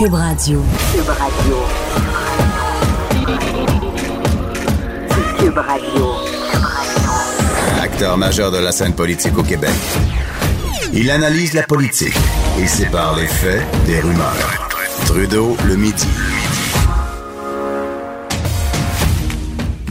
[0.00, 0.62] Cube Radio.
[0.94, 1.56] Cube Radio.
[5.38, 6.14] Cube Radio.
[7.82, 9.74] Acteur majeur de la scène politique au Québec.
[10.94, 12.16] Il analyse la politique
[12.58, 14.70] et sépare les faits des rumeurs.
[15.04, 16.08] Trudeau le midi.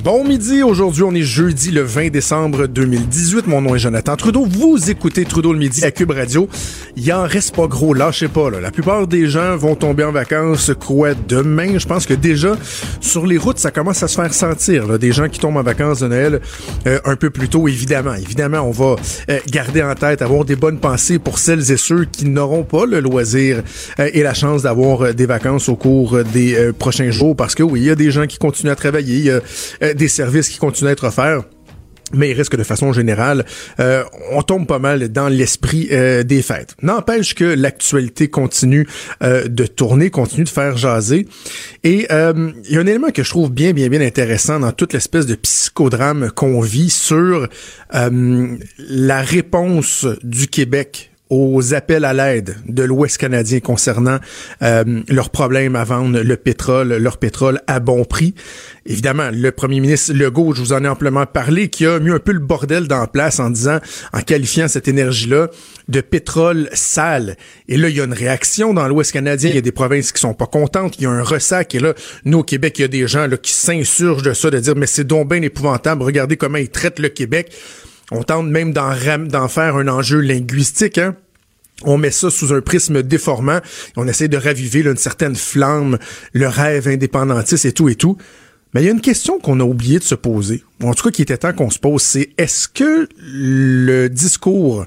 [0.03, 3.47] Bon midi, aujourd'hui on est jeudi le 20 décembre 2018.
[3.47, 4.45] Mon nom est Jonathan Trudeau.
[4.45, 6.47] Vous écoutez Trudeau le midi à Cube Radio.
[6.95, 8.49] Il en reste pas gros, lâchez pas.
[8.49, 8.61] Là.
[8.61, 11.77] La plupart des gens vont tomber en vacances quoi demain?
[11.77, 12.55] Je pense que déjà
[13.01, 14.87] sur les routes ça commence à se faire sentir.
[14.87, 14.97] Là.
[14.97, 16.39] Des gens qui tombent en vacances de Noël
[16.87, 18.13] euh, un peu plus tôt, évidemment.
[18.13, 18.95] Évidemment, on va
[19.29, 22.85] euh, garder en tête, avoir des bonnes pensées pour celles et ceux qui n'auront pas
[22.85, 23.63] le loisir
[23.99, 27.35] euh, et la chance d'avoir des vacances au cours des prochains jours.
[27.35, 29.33] Parce que oui, il y a des gens qui continuent à travailler.
[29.89, 31.43] A des services qui continuent à être offerts.
[32.13, 33.45] Mais il risque de façon générale,
[33.79, 36.75] euh, on tombe pas mal dans l'esprit euh, des fêtes.
[36.81, 38.87] N'empêche que l'actualité continue
[39.21, 41.27] euh, de tourner, continue de faire jaser.
[41.83, 44.93] Et il y a un élément que je trouve bien, bien, bien intéressant dans toute
[44.93, 47.47] l'espèce de psychodrame qu'on vit sur
[47.91, 54.17] la réponse du Québec aux appels à l'aide de l'Ouest canadien concernant
[54.63, 58.33] euh, leurs problèmes à vendre le pétrole, leur pétrole à bon prix.
[58.87, 62.17] Évidemment, le premier ministre Legault, je vous en ai amplement parlé, qui a mis un
[62.17, 63.79] peu le bordel dans la place en disant,
[64.11, 65.49] en qualifiant cette énergie-là
[65.87, 67.37] de pétrole sale.
[67.67, 69.51] Et là, il y a une réaction dans l'Ouest canadien.
[69.51, 70.95] Il y a des provinces qui sont pas contentes.
[70.97, 71.75] Il y a un ressac.
[71.75, 71.93] Et là,
[72.25, 74.75] nous, au Québec, il y a des gens là, qui s'insurgent de ça, de dire,
[74.75, 76.01] mais c'est donc bien épouvantable.
[76.01, 77.51] Regardez comment ils traitent le Québec.
[78.11, 81.15] On tente même d'en faire un enjeu linguistique, hein?
[81.83, 83.59] On met ça sous un prisme déformant.
[83.95, 85.97] on essaie de raviver une certaine flamme,
[86.33, 88.17] le rêve indépendantiste et tout et tout.
[88.73, 91.11] Mais il y a une question qu'on a oublié de se poser, en tout cas
[91.11, 94.85] qui était temps qu'on se pose, c'est est-ce que le discours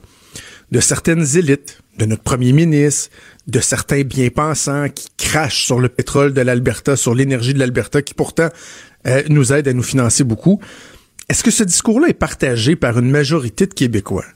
[0.71, 3.11] de certaines élites, de notre premier ministre,
[3.49, 8.15] de certains bien-pensants qui crachent sur le pétrole de l'Alberta, sur l'énergie de l'Alberta, qui
[8.15, 8.49] pourtant
[9.07, 10.61] euh, nous aide à nous financer beaucoup,
[11.33, 14.27] est-ce que ce discours-là est partagé par une majorité de Québécois?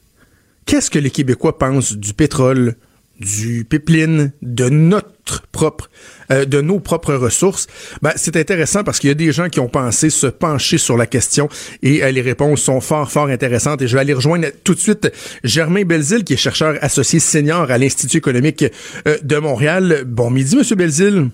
[0.65, 2.77] Qu'est-ce que les Québécois pensent du pétrole,
[3.21, 5.91] du pipeline, de notre propre,
[6.33, 7.67] euh, de nos propres ressources?
[8.01, 10.97] Ben, c'est intéressant parce qu'il y a des gens qui ont pensé se pencher sur
[10.97, 11.51] la question
[11.83, 13.83] et euh, les réponses sont fort, fort intéressantes.
[13.83, 15.13] Et je vais aller rejoindre tout de suite
[15.45, 18.65] Germain Belzile, qui est chercheur associé senior à l'Institut économique
[19.07, 20.05] euh, de Montréal.
[20.07, 21.29] Bon midi, Monsieur Belzile.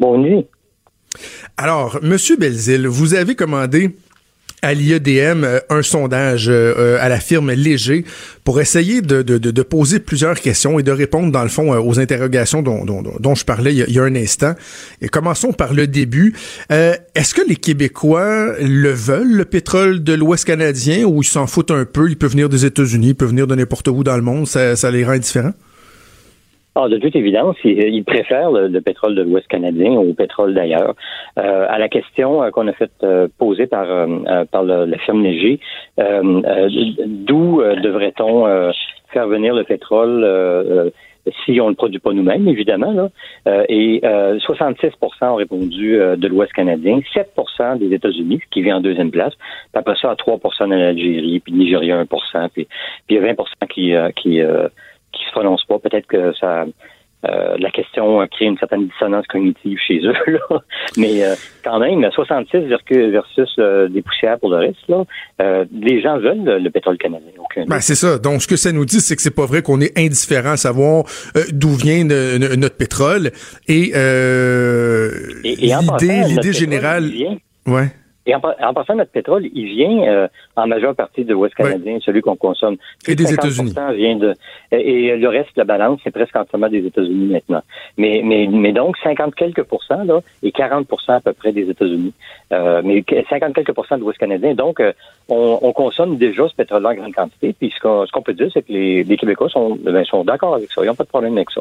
[0.00, 0.46] Bon nuit.
[1.58, 3.94] Alors, Monsieur Belzile, vous avez commandé
[4.64, 8.04] à l'IEDM euh, un sondage euh, euh, à la firme Léger
[8.44, 12.00] pour essayer de, de, de, poser plusieurs questions et de répondre, dans le fond, aux
[12.00, 14.54] interrogations dont, dont, dont je parlais il y, a, un instant.
[15.00, 16.34] Et commençons par le début.
[16.68, 21.70] Est-ce que les Québécois le veulent, le pétrole de l'Ouest canadien, ou ils s'en foutent
[21.70, 22.10] un peu?
[22.10, 24.46] Il peut venir des États-Unis, il peut venir de n'importe où dans le monde.
[24.46, 25.54] Ça, ça les rend indifférents?
[26.76, 30.94] Ah, de toute évidence, ils, préfèrent le, pétrole de l'Ouest canadien au pétrole d'ailleurs.
[31.38, 33.86] Euh, à la question euh, qu'on a fait euh, poser par
[34.50, 35.60] par la firme Léger,
[35.98, 38.72] d'où devrait-on
[39.12, 40.92] faire venir le pétrole
[41.44, 42.92] si on ne le produit pas nous-mêmes, évidemment.
[42.92, 43.64] Là.
[43.68, 49.34] et 66% ont répondu de l'Ouest canadien, 7% des États-Unis, qui vient en deuxième place,
[49.34, 52.06] puis après ça, à 3 en Algérie, puis Nigeria 1
[52.48, 52.66] puis, puis
[53.10, 54.42] il y a 20 qui, qui
[55.14, 55.78] qui se prononcent pas.
[55.78, 56.64] Peut-être que ça
[57.26, 60.12] euh, la question crée une certaine dissonance cognitive chez eux.
[60.26, 60.60] Là.
[60.96, 65.04] Mais euh, quand même, 66 versus euh, des poussières pour le reste, là,
[65.72, 67.30] les gens veulent le, pétrole canadien.
[67.66, 68.18] Ben, c'est ça.
[68.18, 70.56] Donc, ce que ça nous dit, c'est que c'est pas vrai qu'on est indifférent à
[70.56, 71.04] savoir
[71.52, 73.30] d'où vient notre pétrole.
[73.68, 73.92] Et,
[75.44, 77.10] l'idée, l'idée générale...
[77.66, 77.88] Ouais.
[78.26, 82.22] Et en, passant, notre pétrole, il vient euh, en majeure partie de l'Ouest canadien, celui
[82.22, 82.76] qu'on consomme.
[83.06, 83.74] Et des États-Unis.
[83.94, 84.34] vient de
[84.72, 87.62] et le reste la balance, c'est presque entièrement des États-Unis maintenant.
[87.98, 92.12] Mais, mais, mais donc 50 quelques pourcents là et 40% à peu près des États-Unis.
[92.52, 94.54] Euh, mais 50 quelques pourcents de l'Ouest canadien.
[94.54, 94.92] Donc euh,
[95.28, 97.54] on, on, consomme déjà ce pétrole en grande quantité.
[97.58, 100.24] Puis ce qu'on, ce qu'on peut dire, c'est que les, les Québécois sont, ben, sont
[100.24, 100.82] d'accord avec ça.
[100.82, 101.60] Ils n'ont pas de problème avec ça.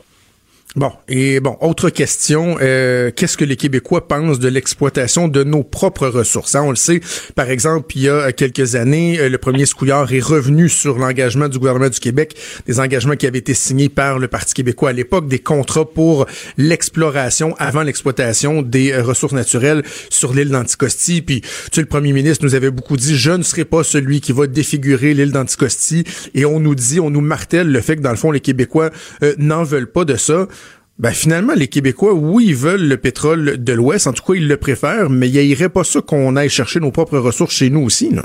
[0.76, 5.62] Bon, et bon, autre question, euh, qu'est-ce que les Québécois pensent de l'exploitation de nos
[5.62, 6.56] propres ressources?
[6.56, 6.64] Hein?
[6.64, 7.00] On le sait,
[7.36, 11.48] par exemple, il y a quelques années, euh, le premier Scouillard est revenu sur l'engagement
[11.48, 12.36] du gouvernement du Québec,
[12.66, 16.26] des engagements qui avaient été signés par le Parti québécois à l'époque, des contrats pour
[16.58, 21.22] l'exploration avant l'exploitation des euh, ressources naturelles sur l'île d'Anticosti.
[21.22, 24.22] Puis, tu sais, le premier ministre nous avait beaucoup dit, je ne serai pas celui
[24.22, 26.04] qui va défigurer l'île d'Anticosti.
[26.34, 28.90] Et on nous dit, on nous martèle le fait que, dans le fond, les Québécois
[29.38, 30.48] n'en veulent pas de ça.
[31.04, 34.48] Ben finalement, les Québécois, oui, ils veulent le pétrole de l'Ouest, en tout cas, ils
[34.48, 37.84] le préfèrent, mais il irait pas ça qu'on aille chercher nos propres ressources chez nous
[37.84, 38.22] aussi, non?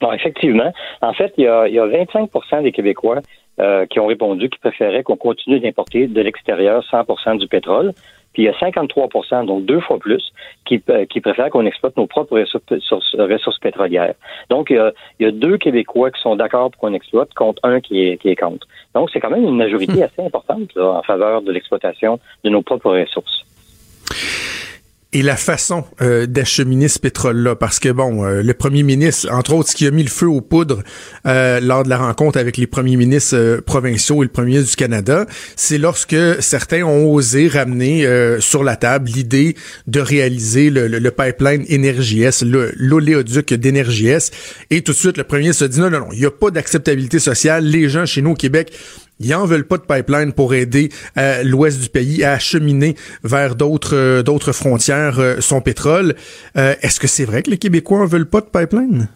[0.00, 0.72] Non, effectivement.
[1.02, 2.30] En fait, il y a, il y a 25
[2.62, 3.20] des Québécois
[3.60, 7.92] euh, qui ont répondu qu'ils préféraient qu'on continue d'importer de l'extérieur 100% du pétrole.
[8.32, 10.32] Puis il y a 53% donc deux fois plus,
[10.64, 14.14] qui, euh, qui préfèrent qu'on exploite nos propres ressources, ressources pétrolières.
[14.48, 17.32] Donc, il y, a, il y, a, deux Québécois qui sont d'accord pour qu'on exploite
[17.34, 18.66] contre un qui est, qui est contre.
[18.94, 20.02] Donc, c'est quand même une majorité hmm.
[20.02, 23.44] assez importante là, en faveur de l'exploitation de nos propres ressources
[25.12, 27.54] et la façon euh, d'acheminer ce pétrole-là.
[27.54, 30.26] Parce que, bon, euh, le premier ministre, entre autres, ce qui a mis le feu
[30.26, 30.82] aux poudres
[31.26, 34.76] euh, lors de la rencontre avec les premiers ministres provinciaux et le premier ministre du
[34.76, 35.26] Canada,
[35.56, 38.06] c'est lorsque certains ont osé ramener
[38.40, 39.56] sur la table l'idée
[39.86, 44.30] de réaliser le, le, le pipeline Énergie-S, l'oléoduc d'Énergie-S.
[44.70, 46.30] Et tout de suite, le premier ministre a dit non, non, non, il n'y a
[46.30, 47.64] pas d'acceptabilité sociale.
[47.64, 48.72] Les gens chez nous au Québec
[49.24, 53.54] ils en veulent pas de pipeline pour aider euh, l'ouest du pays à acheminer vers
[53.54, 56.14] d'autres euh, d'autres frontières euh, son pétrole.
[56.54, 59.08] Est-ce que c'est vrai que les Québécois en veulent pas de pipeline?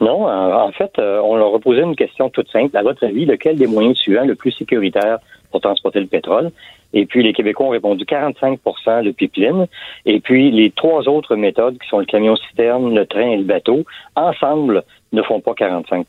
[0.00, 2.76] Non, en fait, on leur a posé une question toute simple.
[2.76, 5.18] À votre avis, lequel des moyens suivants le plus sécuritaire
[5.50, 6.50] pour transporter le pétrole?
[6.92, 9.66] Et puis, les Québécois ont répondu 45% de pipeline.
[10.06, 13.84] Et puis, les trois autres méthodes, qui sont le camion-citerne, le train et le bateau,
[14.16, 14.82] ensemble,
[15.12, 16.06] ne font pas 45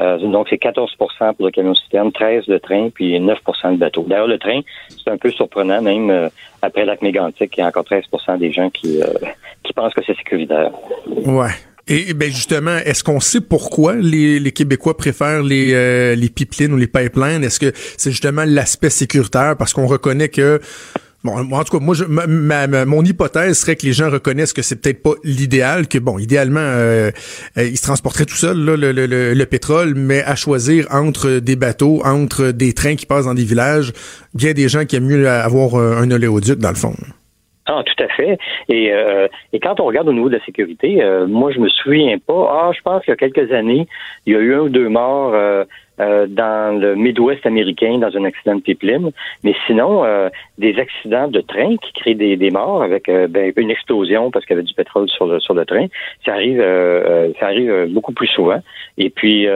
[0.00, 3.36] euh, donc, c'est 14% pour le camion-citerne, 13 le train, puis 9%
[3.70, 4.04] le bateau.
[4.08, 6.28] D'ailleurs, le train, c'est un peu surprenant, même euh,
[6.62, 9.06] après lac mégantic, il y a encore 13% des gens qui, euh,
[9.62, 10.70] qui pensent que c'est sécuritaire.
[11.06, 11.50] Ouais.
[11.88, 16.76] Et ben justement, est-ce qu'on sait pourquoi les, les Québécois préfèrent les, les pipelines ou
[16.76, 17.42] les pipelines?
[17.42, 19.56] Est-ce que c'est justement l'aspect sécuritaire?
[19.58, 20.60] Parce qu'on reconnaît que
[21.22, 24.62] Bon, en tout cas, moi, je, ma, mon hypothèse serait que les gens reconnaissent que
[24.62, 27.10] c'est peut-être pas l'idéal, que bon, idéalement, euh,
[27.58, 28.92] euh, ils se transporteraient tout seuls le, le,
[29.34, 33.44] le, pétrole, mais à choisir entre des bateaux, entre des trains qui passent dans des
[33.44, 33.92] villages,
[34.32, 36.94] bien des gens qui aiment mieux avoir un oléoduc dans le fond.
[37.66, 38.38] Ah, tout à fait.
[38.68, 42.16] Et, euh, et quand on regarde au niveau de la sécurité, moi, je me souviens
[42.18, 42.48] pas.
[42.50, 43.86] Ah, je pense qu'il y a quelques années,
[44.24, 45.64] il y a eu un ou deux morts euh,
[46.28, 49.10] dans le Midwest américain dans un accident de pipeline.
[49.44, 53.52] Mais sinon, euh, des accidents de train qui créent des, des morts avec euh, ben,
[53.56, 55.86] une explosion parce qu'il y avait du pétrole sur le sur le train,
[56.24, 56.60] ça arrive
[57.38, 58.60] ça arrive beaucoup plus souvent.
[58.98, 59.46] Et puis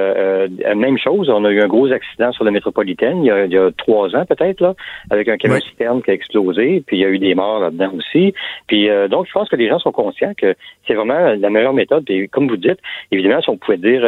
[0.75, 3.52] même chose, on a eu un gros accident sur la métropolitaine il y a, il
[3.52, 4.75] y a trois ans peut-être là,
[5.11, 6.82] avec un camion citerne qui a explosé.
[6.87, 8.35] Puis il y a eu des morts là-dedans aussi.
[8.67, 10.55] Puis donc je pense que les gens sont conscients que
[10.87, 12.05] c'est vraiment la meilleure méthode.
[12.08, 12.79] Et comme vous dites,
[13.11, 14.02] évidemment, si on pouvait dire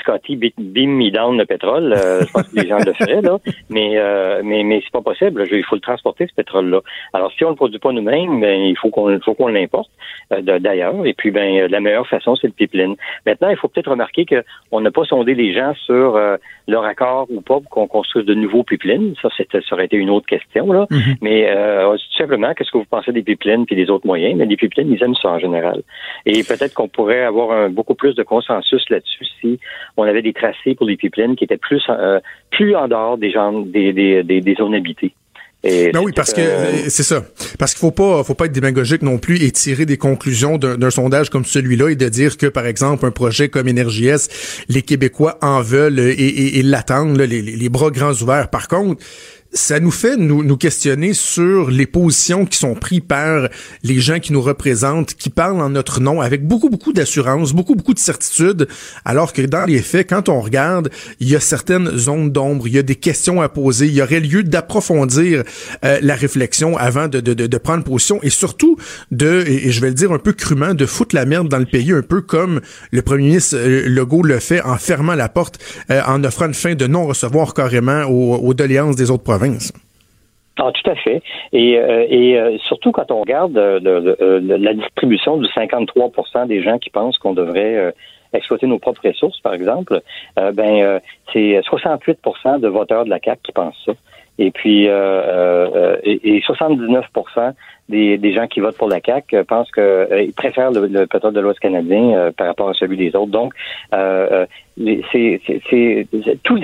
[0.00, 3.38] Scotty beam me down le pétrole euh, je pense que les gens le feraient, là.
[3.70, 5.46] Mais, euh, mais, mais c'est pas possible.
[5.50, 6.80] Il faut le transporter, ce pétrole-là.
[7.12, 9.90] Alors, si on le produit pas nous-mêmes, ben, il faut qu'on, faut qu'on l'importe
[10.32, 11.04] euh, d'ailleurs.
[11.04, 12.96] Et puis, ben, la meilleure façon, c'est le pipeline.
[13.26, 16.18] Maintenant, il faut peut-être remarquer qu'on n'a pas sondé les gens sur
[16.66, 19.14] leur accord ou pas pour qu'on construise de nouveaux pipelines.
[19.20, 20.86] Ça, ça aurait été une autre question, là.
[20.90, 21.16] Mm-hmm.
[21.22, 21.54] Mais
[21.94, 24.36] tout simplement, qu'est-ce que vous pensez des pipelines puis des autres moyens?
[24.36, 25.82] Mais les pipelines, ils aiment ça en général.
[26.26, 29.58] Et peut-être qu'on pourrait avoir un, beaucoup plus de consensus là-dessus si
[29.96, 32.20] on avait des tracés pour les pipelines qui étaient plus, euh,
[32.50, 35.14] plus en dehors des, gens, des, des, des, zones habitées.
[35.66, 37.24] Et ben oui, parce que euh, c'est ça.
[37.58, 40.90] Parce qu'il faut pas, faut pas être démagogique non plus et tirer des conclusions d'un
[40.90, 45.38] sondage comme celui-là et de dire que, par exemple, un projet comme S, les Québécois
[45.40, 48.50] en veulent et, et, l'attendent, les, les, bras grands ouverts.
[48.50, 49.02] Par contre,
[49.54, 53.48] ça nous fait nous, nous questionner sur les positions qui sont prises par
[53.84, 57.76] les gens qui nous représentent, qui parlent en notre nom avec beaucoup, beaucoup d'assurance, beaucoup,
[57.76, 58.66] beaucoup de certitude,
[59.04, 62.74] alors que dans les faits, quand on regarde, il y a certaines zones d'ombre, il
[62.74, 65.44] y a des questions à poser, il y aurait lieu d'approfondir
[65.84, 68.76] euh, la réflexion avant de, de, de, prendre position et surtout
[69.12, 71.66] de, et, je vais le dire un peu crûment, de foutre la merde dans le
[71.66, 75.60] pays, un peu comme le premier ministre euh, Legault le fait en fermant la porte,
[75.90, 79.43] euh, en offrant une fin de non-recevoir carrément aux, aux doléances des autres provinces.
[80.58, 81.20] Ah, tout à fait.
[81.52, 86.78] Et, euh, et euh, surtout quand on regarde euh, la distribution du 53% des gens
[86.78, 87.92] qui pensent qu'on devrait
[88.32, 90.00] exploiter nos propres ressources, par exemple,
[90.36, 91.00] ben
[91.32, 93.92] c'est 68% de voteurs de la CAQ qui pensent ça.
[94.38, 97.06] Et puis, et, 79
[97.88, 101.60] des, des, gens qui votent pour la CAQ pensent qu'ils préfèrent le, pétrole de l'Ouest
[101.60, 103.32] canadien par rapport à celui des autres.
[103.32, 103.54] Donc,
[103.92, 105.40] c'est
[106.42, 106.56] tout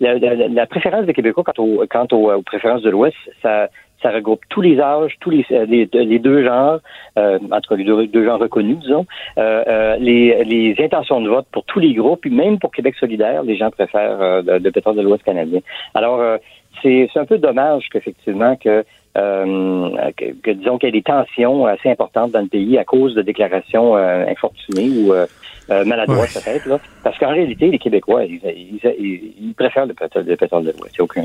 [0.00, 3.68] la, la, la, préférence des Québécois quant, au, quant aux préférences de l'Ouest, ça
[4.04, 6.80] ça regroupe tous les âges, tous les, euh, les, deux genres,
[7.18, 9.06] euh, en tout cas les deux, genres reconnus, disons,
[9.38, 12.94] euh, euh, les, les, intentions de vote pour tous les groupes, puis même pour Québec
[13.00, 15.60] solidaire, les gens préfèrent euh, le, pétrole de l'Ouest canadien.
[15.94, 16.20] Alors,
[16.82, 22.32] c'est un peu dommage qu'effectivement que, que, disons qu'il y ait des tensions assez importantes
[22.32, 25.12] dans le pays à cause de déclarations infortunées ou
[25.68, 28.40] maladroites peut-être, là, parce qu'en réalité, les Québécois, ils,
[28.82, 31.24] ils, préfèrent le pétrole, le pétrole de l'Ouest, il n'y a aucun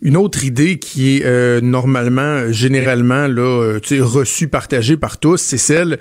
[0.00, 5.58] une autre idée qui est euh, normalement, généralement, là, euh, reçue, partagée par tous, c'est
[5.58, 5.98] celle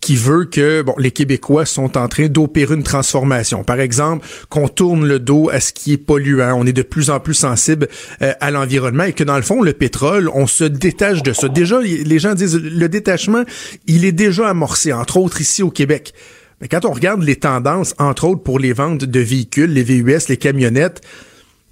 [0.00, 3.64] qui veut que bon, les Québécois sont en train d'opérer une transformation.
[3.64, 6.54] Par exemple, qu'on tourne le dos à ce qui est polluant.
[6.58, 7.88] On est de plus en plus sensible
[8.22, 11.48] euh, à l'environnement et que dans le fond, le pétrole, on se détache de ça.
[11.48, 13.42] Déjà, les gens disent le détachement,
[13.86, 16.14] il est déjà amorcé, entre autres ici au Québec.
[16.60, 20.28] Mais quand on regarde les tendances, entre autres pour les ventes de véhicules, les VUS,
[20.28, 21.02] les camionnettes,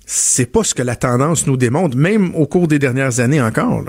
[0.04, 3.82] c'est pas ce que la tendance nous démontre, même au cours des dernières années encore.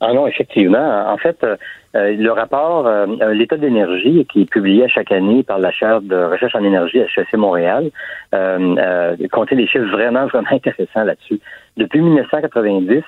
[0.00, 1.10] Ah non, effectivement.
[1.12, 1.56] En fait, euh,
[1.96, 6.16] euh, le rapport euh, L'état d'énergie qui est publié chaque année par la chaire de
[6.16, 7.90] recherche en énergie à HEC Montréal
[8.34, 11.40] euh, comptait des chiffres vraiment, vraiment intéressants là-dessus.
[11.76, 13.02] Depuis 1990,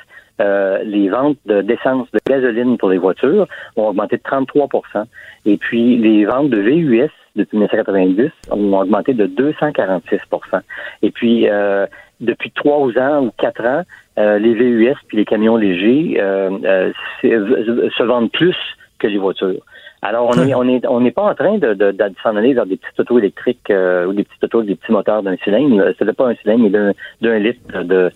[0.85, 5.05] les ventes d'essence de, gasoline pour les voitures ont augmenté de 33%
[5.45, 10.61] et puis les ventes de VUS depuis 1990 ont augmenté de 246%
[11.03, 11.47] Et puis
[12.21, 13.83] depuis trois ans ou quatre ans,
[14.19, 18.57] euh, les VUS puis les camions légers euh, euh, se vendent plus
[18.99, 19.63] que les voitures.
[20.03, 22.55] Alors on est on est on n'est pas en train de, de, de s'en aller
[22.55, 25.93] vers des petites autos électriques ou des petites autos, des petits moteurs d'un cylindre.
[25.99, 28.11] Ce n'est pas un cylindre, mais d'un litre de euh,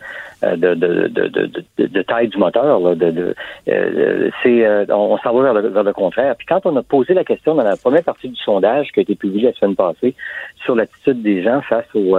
[0.57, 2.81] de, de, de, de, taille du moteur.
[2.81, 3.35] Là, de,
[3.69, 6.37] euh, c'est, euh, on, s'en va vers le, vers le, contraire.
[6.37, 9.03] Puis quand on a posé la question dans la première partie du sondage qui a
[9.03, 10.15] été publié la semaine passée
[10.65, 12.17] sur l'attitude des gens face au,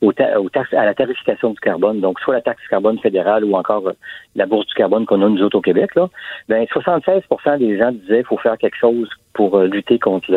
[0.00, 3.92] au, taxes, à la tarification du carbone, donc soit la taxe carbone fédérale ou encore
[4.36, 6.08] la bourse du carbone qu'on a nous autres au Québec, là,
[6.48, 10.30] ben 76% des gens disaient qu'il faut faire quelque chose pour lutter contre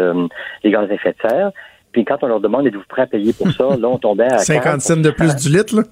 [0.64, 1.52] les gaz à effet de serre.
[1.92, 4.38] Puis quand on leur demande êtes-vous prêt à payer pour ça, là, on tombait à
[4.40, 5.84] 50 cents de plus du litre, là?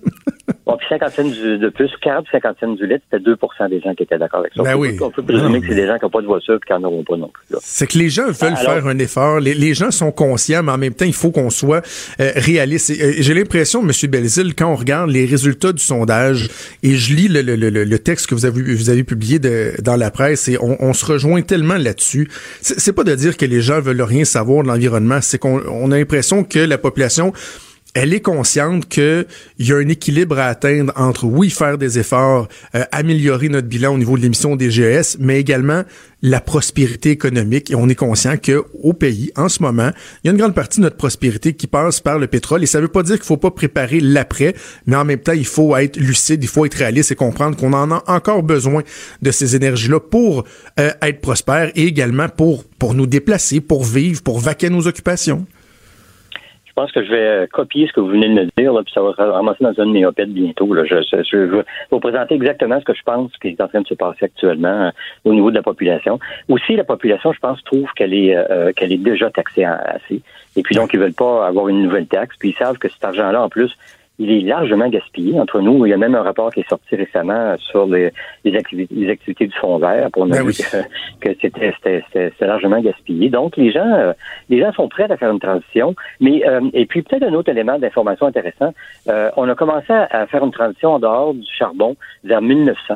[0.66, 3.94] Bon, puis 50 cents de plus, 40 50 cents du litre, c'était 2% des gens
[3.94, 4.64] qui étaient d'accord avec ça.
[4.64, 4.98] Ben on, oui.
[4.98, 6.74] peut, on peut présumer que c'est des gens qui n'ont pas de voiture et qui
[6.74, 7.58] n'en auront pas non plus.
[7.62, 9.40] C'est que les gens veulent faire un effort.
[9.40, 11.86] Les, les, gens sont conscients, mais en même temps, il faut qu'on soit
[12.20, 12.90] euh, réaliste.
[12.90, 13.92] Euh, j'ai l'impression, M.
[14.10, 16.50] Belzil, quand on regarde les résultats du sondage,
[16.82, 19.74] et je lis le, le, le, le texte que vous avez, vous avez publié de,
[19.84, 22.28] dans la presse, et on, on se rejoint tellement là-dessus.
[22.62, 25.92] C'est pas de dire que les gens veulent rien savoir de l'environnement, c'est qu'on on
[25.92, 27.34] a l'impression que la population
[27.96, 29.26] elle est consciente qu'il
[29.60, 33.94] y a un équilibre à atteindre entre, oui, faire des efforts, euh, améliorer notre bilan
[33.94, 35.84] au niveau de l'émission des GES, mais également
[36.22, 37.72] la prospérité économique.
[37.72, 39.92] Et on est conscient que au pays, en ce moment,
[40.24, 42.64] il y a une grande partie de notre prospérité qui passe par le pétrole.
[42.64, 44.56] Et ça veut pas dire qu'il faut pas préparer l'après,
[44.88, 47.72] mais en même temps, il faut être lucide, il faut être réaliste et comprendre qu'on
[47.72, 48.84] en a encore besoin
[49.22, 50.44] de ces énergies-là pour
[50.82, 55.46] euh, être prospère et également pour, pour nous déplacer, pour vivre, pour vaquer nos occupations.
[56.76, 58.84] Je pense que je vais euh, copier ce que vous venez de me dire, là,
[58.84, 60.74] puis ça va ramasser dans un de mes bientôt.
[60.74, 60.84] Là.
[60.84, 63.88] Je, je, vais vous présenter exactement ce que je pense qui est en train de
[63.88, 64.92] se passer actuellement euh,
[65.24, 66.20] au niveau de la population.
[66.50, 70.22] Aussi, la population, je pense, trouve qu'elle est euh, qu'elle est déjà taxée assez.
[70.58, 72.36] Et puis donc, ils veulent pas avoir une nouvelle taxe.
[72.38, 73.72] Puis ils savent que cet argent-là, en plus,
[74.18, 75.86] il est largement gaspillé entre nous.
[75.86, 78.12] Il y a même un rapport qui est sorti récemment sur les,
[78.44, 80.46] les, activités, du fonds vert pour nous ben
[81.22, 83.30] que, c'était largement gaspillé.
[83.30, 84.14] Donc les gens euh,
[84.50, 87.50] les gens sont prêts à faire une transition, mais euh, et puis peut-être un autre
[87.50, 88.74] élément d'information intéressant.
[89.10, 92.96] Euh, on a commencé à faire une transition en dehors du charbon vers 1900.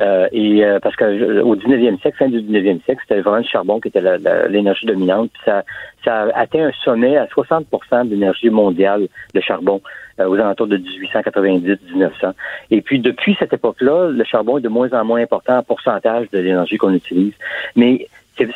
[0.00, 3.38] Euh, et euh, parce que euh, au 19e siècle, fin du 19e siècle, c'était vraiment
[3.38, 4.02] le charbon qui était
[4.48, 5.30] l'énergie dominante.
[5.32, 5.62] Puis ça,
[6.04, 7.66] ça a atteint un sommet à 60
[8.06, 9.80] de l'énergie mondiale, de charbon,
[10.28, 12.32] aux alentours de 1890-1900.
[12.70, 16.30] Et puis depuis cette époque-là, le charbon est de moins en moins important en pourcentage
[16.30, 17.34] de l'énergie qu'on utilise.
[17.76, 18.08] Mais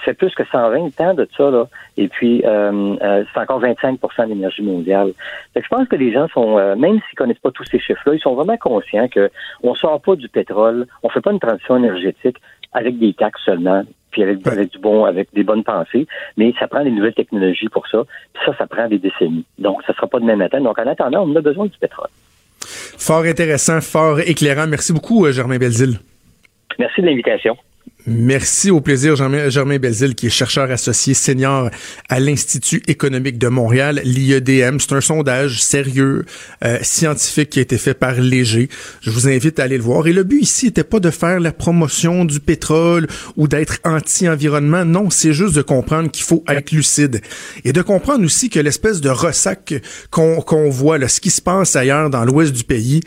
[0.05, 1.67] c'est plus que 120 ans de ça, là.
[1.97, 5.13] Et puis, euh, euh, c'est encore 25 de l'énergie mondiale.
[5.55, 8.21] je pense que les gens sont, euh, même s'ils connaissent pas tous ces chiffres-là, ils
[8.21, 9.31] sont vraiment conscients que
[9.63, 12.39] on sort pas du pétrole, on fait pas une transition énergétique
[12.73, 14.39] avec des taxes seulement, puis avec,
[14.71, 16.07] du bon, avec des bonnes pensées,
[16.37, 18.05] mais ça prend des nouvelles technologies pour ça.
[18.33, 19.45] Puis ça, ça prend des décennies.
[19.59, 20.61] Donc, ça sera pas de même matin.
[20.61, 22.09] Donc, en attendant, on a besoin du pétrole.
[22.61, 24.69] Fort intéressant, fort éclairant.
[24.69, 25.99] Merci beaucoup, Germain Belzile.
[26.79, 27.57] Merci de l'invitation.
[28.07, 31.71] Merci, au plaisir, Germain, Belzile, qui est chercheur associé senior
[32.11, 34.79] à l'Institut économique de Montréal, l'IEDM.
[34.79, 36.27] C'est un sondage sérieux,
[36.67, 38.69] euh, scientifique qui a été fait par Léger.
[39.01, 40.07] Je vous invite à aller le voir.
[40.07, 44.85] Et le but ici n'était pas de faire la promotion du pétrole ou d'être anti-environnement.
[44.85, 47.23] Non, c'est juste de comprendre qu'il faut être lucide.
[47.65, 49.73] Et de comprendre aussi que l'espèce de ressac
[50.11, 53.01] qu'on qu'on voit, là, ce qui se passe ailleurs dans l'ouest du pays,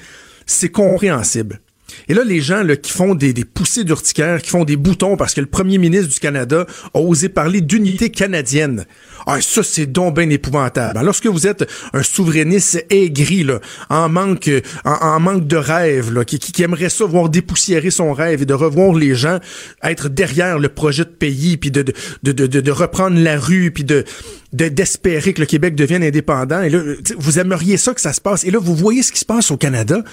[0.48, 1.60] c'est compréhensible.
[2.08, 5.34] Et là, les gens là, qui font des, poussées d'urticaire, qui font des boutons parce
[5.34, 8.86] que le premier ministre du Canada a osé parler d'unité canadienne.
[9.26, 11.00] Ah, ça, c'est donc bien épouvantable.
[11.04, 14.50] Lorsque vous êtes un souverainiste aigri, là, en manque,
[14.86, 18.54] en, manque de rêve, là, qui, qui, aimerait ça voir dépoussiérer son rêve et de
[18.54, 19.40] revoir les gens
[19.84, 21.84] être derrière le projet de pays, puis de,
[22.24, 24.06] de, de, de, reprendre la rue, puis de
[24.54, 26.62] de- d'espérer que le Québec devienne indépendant.
[26.62, 26.82] Et là,
[27.18, 28.44] vous aimeriez ça que ça se passe.
[28.44, 30.04] Et là, vous voyez ce qui se passe au Canada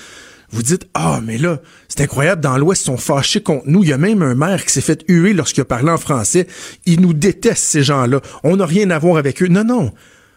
[0.51, 3.83] vous dites ah mais là c'est incroyable dans l'Ouest ils sont fâchés contre nous.
[3.83, 6.47] Il y a même un maire qui s'est fait huer lorsqu'il a parlé en français.
[6.87, 8.21] Ils nous détestent ces gens-là.
[8.43, 9.93] On n'a rien à voir avec eux non non.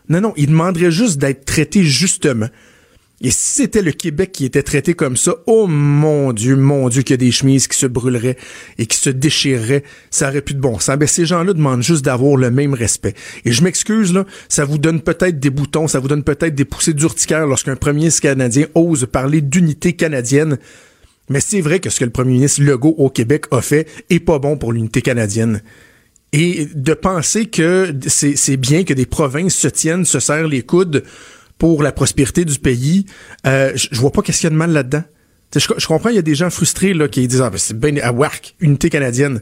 [0.09, 0.33] Non non.
[0.37, 2.47] Ils demanderaient juste d'être traités justement
[3.19, 7.01] et si c'était le Québec qui était traité comme ça, oh mon Dieu, mon Dieu,
[7.01, 8.37] qu'il y a des chemises qui se brûleraient
[8.77, 10.97] et qui se déchireraient, ça aurait plus de bon sens.
[10.97, 13.15] Ben, ces gens-là demandent juste d'avoir le même respect.
[13.43, 16.65] Et je m'excuse, là, ça vous donne peut-être des boutons, ça vous donne peut-être des
[16.65, 20.59] poussées d'urticaire lorsqu'un premier ministre canadien ose parler d'unité canadienne.
[21.29, 24.19] Mais c'est vrai que ce que le premier ministre Legault au Québec a fait est
[24.19, 25.63] pas bon pour l'unité canadienne.
[26.33, 30.61] Et de penser que c'est c'est bien que des provinces se tiennent, se serrent les
[30.61, 31.03] coudes
[31.57, 33.05] pour la prospérité du pays,
[33.45, 35.03] euh, je vois pas qu'est-ce qu'il y a de mal là-dedans.
[35.55, 37.79] Je, je comprends, il y a des gens frustrés là, qui disent Ah, ben, c'est
[37.79, 39.41] bien à WARC, unité canadienne.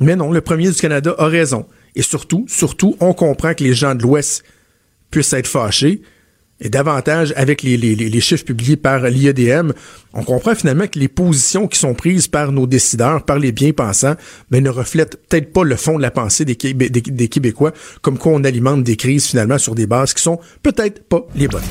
[0.00, 1.66] Mais non, le premier du Canada a raison.
[1.94, 4.44] Et surtout, surtout, on comprend que les gens de l'Ouest
[5.10, 6.02] puissent être fâchés.
[6.60, 9.72] Et davantage avec les, les, les chiffres publiés par l'IEDM,
[10.12, 14.16] on comprend finalement que les positions qui sont prises par nos décideurs, par les bien-pensants,
[14.50, 17.72] ben, ne reflètent peut-être pas le fond de la pensée des, des Québécois,
[18.02, 21.46] comme quoi on alimente des crises finalement sur des bases qui sont peut-être pas les
[21.46, 21.62] bonnes.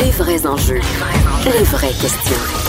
[0.00, 0.80] Les vrais enjeux.
[1.44, 2.59] Les vraies questions.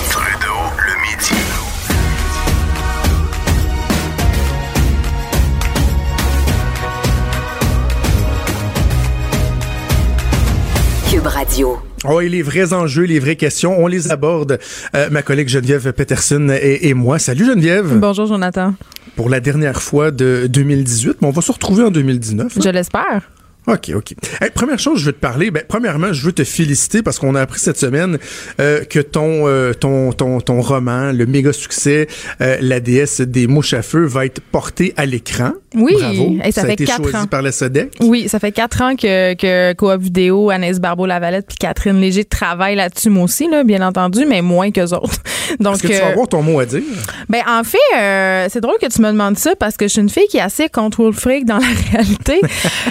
[11.22, 11.78] Cube Radio.
[12.10, 14.58] Oh, et les vrais enjeux, les vraies questions, on les aborde.
[14.96, 17.20] Euh, ma collègue Geneviève Peterson et, et moi.
[17.20, 17.96] Salut Geneviève.
[18.00, 18.74] Bonjour Jonathan.
[19.16, 22.48] Pour la dernière fois de 2018, mais on va se retrouver en 2019.
[22.58, 22.60] hein?
[22.64, 23.30] Je l'espère.
[23.68, 24.14] OK, OK.
[24.42, 25.52] Hey, première chose, je veux te parler.
[25.52, 28.18] Ben, premièrement, je veux te féliciter parce qu'on a appris cette semaine
[28.60, 32.08] euh, que ton, euh, ton, ton, ton roman, le méga succès,
[32.42, 35.52] euh, La déesse des mouches à feu, va être porté à l'écran.
[35.76, 36.36] Oui, Bravo.
[36.44, 37.28] et ça a fait été quatre choisi ans.
[37.28, 37.94] par la SODEC.
[38.02, 42.76] Oui, ça fait quatre ans que, que Coop Vidéo, Anaïs Barbeau-Lavalette puis Catherine Léger travaillent
[42.76, 45.22] là-dessus, moi aussi, là, bien entendu, mais moins qu'eux autres.
[45.60, 46.82] Donc, Est-ce que tu euh, vas avoir ton mot à dire?
[47.30, 50.02] Ben en fait, euh, c'est drôle que tu me demandes ça parce que je suis
[50.02, 52.42] une fille qui est assez contrôle freak dans la réalité.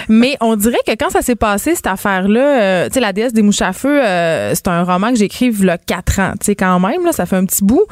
[0.09, 3.33] mais on dirait que quand ça s'est passé cette affaire-là, euh, tu sais la déesse
[3.33, 6.33] des mouches à feu, euh, c'est un roman que j'écris il y a quatre ans,
[6.39, 7.85] tu sais quand même là, ça fait un petit bout.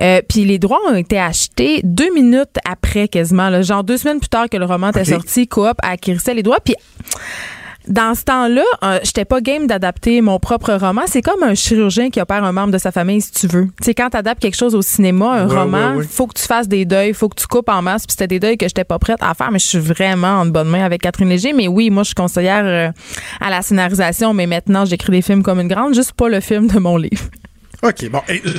[0.00, 4.18] Euh, Puis les droits ont été achetés deux minutes après quasiment, là, genre deux semaines
[4.18, 6.60] plus tard que le roman était sorti, Coop acquérissait les droits.
[6.64, 6.74] Puis
[7.88, 11.02] dans ce temps-là, euh, j'étais pas game d'adapter mon propre roman.
[11.06, 13.64] C'est comme un chirurgien qui opère un membre de sa famille, si tu veux.
[13.80, 16.04] Tu sais, quand t'adaptes quelque chose au cinéma, un Ouais, roman, ouais, ouais.
[16.08, 18.06] faut que tu fasses des deuils, faut que tu coupes en masse.
[18.06, 20.46] Puis c'était des deuils que j'étais pas prête à faire, mais je suis vraiment en
[20.46, 21.52] bonne main avec Catherine Léger.
[21.52, 22.90] Mais oui, moi, je suis conseillère euh,
[23.40, 26.66] à la scénarisation, mais maintenant, j'écris des films comme une grande, juste pas le film
[26.68, 27.24] de mon livre.
[27.82, 28.20] OK, bon.
[28.28, 28.52] et, euh,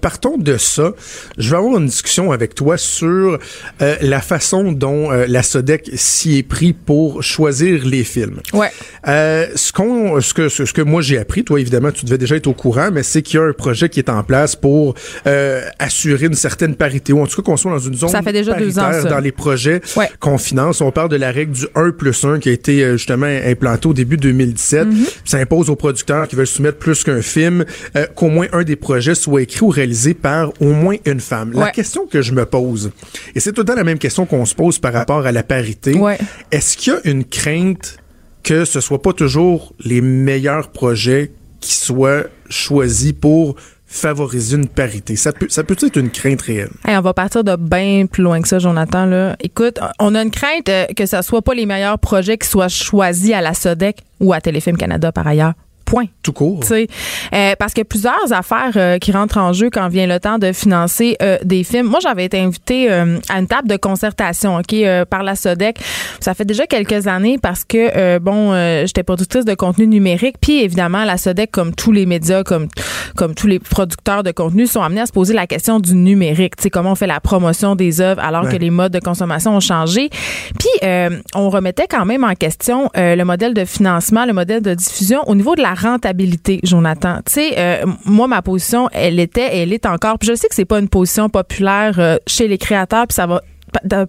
[0.00, 0.92] Partons de ça.
[1.38, 3.38] Je vais avoir une discussion avec toi sur
[3.82, 8.40] euh, la façon dont euh, la SODEC s'y est pris pour choisir les films.
[8.52, 8.70] Ouais.
[9.06, 12.18] Euh, ce, qu'on, ce, que, ce, ce que moi j'ai appris, toi évidemment tu devais
[12.18, 14.56] déjà être au courant, mais c'est qu'il y a un projet qui est en place
[14.56, 14.94] pour
[15.26, 18.22] euh, assurer une certaine parité, ou en tout cas qu'on soit dans une zone Ça
[18.22, 19.08] fait déjà deux ans, paritaire ça.
[19.10, 20.08] dans les projets Ouais.
[20.20, 20.80] qu'on finance.
[20.80, 23.88] On parle de la règle du 1 plus 1 qui a été euh, justement implantée
[23.88, 24.88] au début 2017.
[24.88, 24.94] Mm-hmm.
[25.24, 27.64] Ça impose aux producteurs qui veulent soumettre plus qu'un film
[27.96, 31.52] euh, qu'au moins un des projets soit écrit réalisé par au moins une femme.
[31.54, 32.90] La question que je me pose,
[33.34, 35.42] et c'est tout le temps la même question qu'on se pose par rapport à la
[35.42, 36.18] parité, Ouais.
[36.50, 37.96] est-ce qu'il y a une crainte
[38.42, 45.16] que ce soit pas toujours les meilleurs projets qui soient choisis pour favoriser une parité?
[45.16, 46.70] Ça peut, ça peut être une crainte réelle?
[46.86, 49.06] Hey, on va partir de bien plus loin que ça, Jonathan.
[49.06, 49.36] Là.
[49.40, 52.68] Écoute, on a une crainte euh, que ce soit pas les meilleurs projets qui soient
[52.68, 55.54] choisis à la SODEC ou à Téléfilm Canada par ailleurs.
[55.88, 56.04] Point.
[56.22, 56.60] Tout court.
[56.70, 60.20] Euh, parce qu'il y a plusieurs affaires euh, qui rentrent en jeu quand vient le
[60.20, 61.86] temps de financer euh, des films.
[61.86, 65.78] Moi, j'avais été invitée euh, à une table de concertation, ok, euh, par la Sodec.
[66.20, 70.36] Ça fait déjà quelques années parce que euh, bon, euh, j'étais productrice de contenu numérique,
[70.40, 72.68] puis évidemment la Sodec, comme tous les médias, comme
[73.16, 76.54] comme tous les producteurs de contenu, sont amenés à se poser la question du numérique.
[76.56, 78.52] Tu sais, comment on fait la promotion des œuvres alors Ouais.
[78.52, 80.10] que les modes de consommation ont changé.
[80.10, 84.62] Puis euh, on remettait quand même en question euh, le modèle de financement, le modèle
[84.62, 87.18] de diffusion au niveau de la rentabilité, Jonathan.
[87.26, 90.18] Tu sais, euh, moi ma position, elle était, elle est encore.
[90.18, 93.26] Puis je sais que c'est pas une position populaire euh, chez les créateurs, puis ça
[93.26, 93.42] va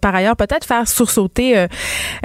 [0.02, 1.68] par ailleurs peut-être faire sursauter euh,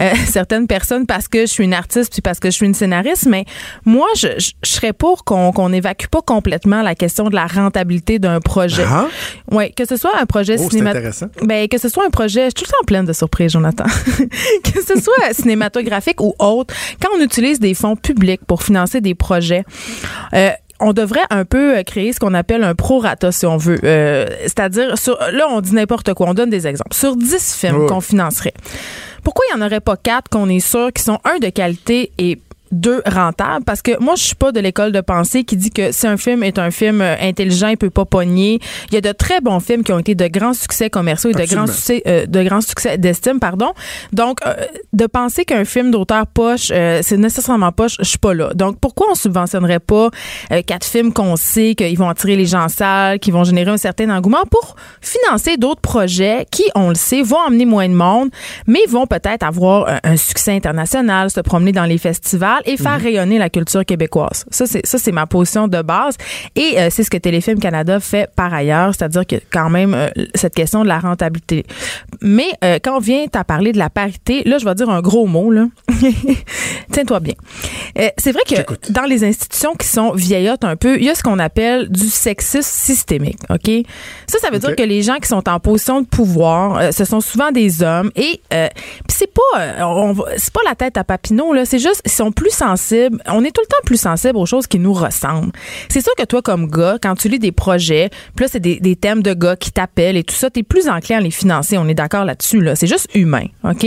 [0.01, 2.75] euh, certaines personnes parce que je suis une artiste puis parce que je suis une
[2.75, 3.45] scénariste mais
[3.85, 7.47] moi je, je, je serais pour qu'on qu'on évacue pas complètement la question de la
[7.47, 9.07] rentabilité d'un projet Ah.
[9.51, 11.47] oui que ce soit un projet Oh, c'est cinématographique intéressant.
[11.47, 13.85] ben, que ce soit un projet, je suis tout le temps pleine de surprises, Jonathan.
[14.65, 19.15] que ce soit cinématographique ou autre, quand on utilise des fonds publics pour financer des
[19.15, 19.65] projets,
[20.35, 23.79] euh, on devrait un peu euh, créer ce qu'on appelle un prorata, si on veut.
[23.85, 26.29] Euh, C'est-à-dire, sur- là, on dit n'importe quoi.
[26.29, 26.95] On donne des exemples.
[26.95, 28.55] Sur 10 films qu'on financerait,
[29.23, 32.13] pourquoi il n'y en aurait pas quatre qu'on est sûr qui sont, un, de qualité
[32.19, 32.39] et
[32.75, 33.65] deux rentables.
[33.65, 36.17] Parce que moi je suis pas de l'école de pensée qui dit que si un
[36.17, 38.59] film est un film euh, intelligent il peut pas pogner.
[38.89, 41.35] Il y a de très bons films qui ont été de grands succès commerciaux et
[41.35, 43.73] de grands succès euh, de grands succès d'estime pardon.
[44.13, 44.55] Donc euh,
[44.93, 48.53] de penser qu'un film d'auteur poche euh, c'est nécessairement poche je suis pas là.
[48.55, 50.11] Donc pourquoi on subventionnerait pas
[50.67, 53.77] quatre films qu'on sait qu'ils vont attirer les gens en salle qui vont générer un
[53.77, 58.31] certain engouement pour financer d'autres projets qui on le sait vont amener moins de monde
[58.67, 62.63] mais vont peut-être avoir un, un succès international se promener dans les festivals?
[62.67, 64.45] Et faire rayonner la culture québécoise.
[64.51, 66.17] Ça c'est ça c'est ma position de base.
[66.57, 70.09] Et euh, c'est ce que Téléfilm Canada fait par ailleurs c'est-à-dire que quand même euh,
[70.35, 71.65] cette question de la rentabilité.
[72.21, 75.01] Mais euh, quand on vient à parler de la parité là je vais dire un
[75.01, 75.67] gros mot là.
[76.93, 77.35] Tiens-toi bien.
[78.19, 81.23] C'est vrai que dans les institutions qui sont vieillottes un peu, il y a ce
[81.23, 83.71] qu'on appelle du sexisme systémique, OK?
[84.27, 87.21] Ça, ça veut dire que les gens qui sont en position de pouvoir, ce sont
[87.21, 88.41] souvent des hommes et
[89.09, 89.61] c'est pas
[90.37, 93.51] c'est pas la tête à Papineau là, c'est juste ils sont plus sensibles, on est
[93.51, 95.53] tout le temps plus sensible aux choses qui nous ressemblent.
[95.89, 99.23] C'est sûr que toi comme gars, quand tu lis des projets, là c'est des, thèmes
[99.23, 101.95] de gars qui t'appellent et tout ça, t'es plus enclin à les financer, on est
[101.95, 103.87] d'accord là-dessus là, c'est juste humain, OK?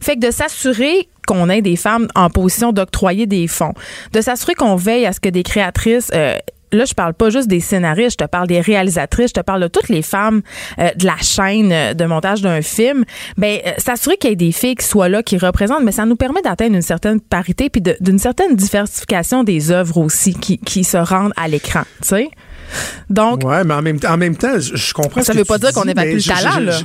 [0.00, 3.74] Fait que de s'assurer qu'on ait des femmes en position d'octroyer des fonds,
[4.12, 6.36] de s'assurer qu'on veille à ce que des créatrices euh,
[6.72, 9.62] Là, je parle pas juste des scénaristes, je te parle des réalisatrices, je te parle
[9.62, 10.42] de toutes les femmes
[10.78, 13.04] euh, de la chaîne euh, de montage d'un film.
[13.36, 16.06] Ben, euh, s'assurer qu'il y ait des filles qui soient là, qui représentent, mais ça
[16.06, 20.84] nous permet d'atteindre une certaine parité puis d'une certaine diversification des œuvres aussi qui, qui
[20.84, 22.30] se rendent à l'écran, tu sais.
[23.08, 25.44] Donc, Ouais, mais en même, en même temps, je, je comprends Ça ce que veut
[25.44, 26.78] pas dire qu'on évacue le talent, là.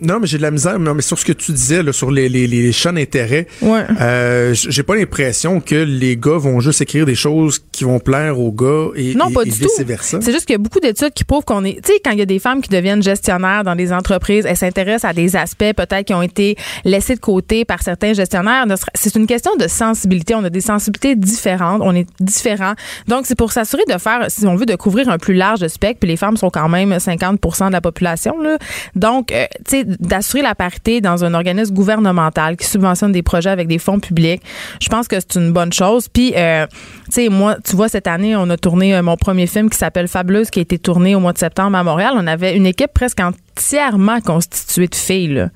[0.00, 0.78] Non, mais j'ai de la misère.
[0.78, 3.84] Non, mais sur ce que tu disais, là, sur les, les, les champs d'intérêt, Ouais.
[4.00, 8.38] euh, j'ai pas l'impression que les gars vont juste écrire des choses qui vont plaire
[8.38, 9.68] aux gars et, Non, et- pas et du tout.
[9.76, 10.18] vice-versa.
[10.20, 11.80] C'est juste qu'il y a beaucoup d'études qui prouvent qu'on est.
[11.84, 14.56] Tu sais, quand il y a des femmes qui deviennent gestionnaires dans des entreprises, elles
[14.56, 18.64] s'intéressent à des aspects peut-être qui ont été laissés de côté par certains gestionnaires.
[18.94, 20.34] C'est une question de sensibilité.
[20.34, 21.80] On a des sensibilités différentes.
[21.84, 22.74] On est différents.
[23.08, 25.98] Donc, c'est pour s'assurer de faire, si on veut, de couvrir un plus large spectre.
[26.00, 28.40] Puis les femmes sont quand même 50% de la population.
[28.40, 28.58] Là.
[28.94, 33.50] Donc, euh, tu sais, d'assurer la parité dans un organisme gouvernemental qui subventionne des projets
[33.50, 34.42] avec des fonds publics,
[34.80, 36.08] je pense que c'est une bonne chose.
[36.08, 36.66] Puis, euh,
[37.06, 39.78] tu sais, moi, tu vois, cette année, on a tourné euh, mon premier film qui
[39.78, 42.12] s'appelle Fabuleuse, qui a été tourné au mois de septembre à Montréal.
[42.16, 43.20] On avait une équipe presque
[43.58, 45.34] entièrement constituée de filles.
[45.34, 45.48] là.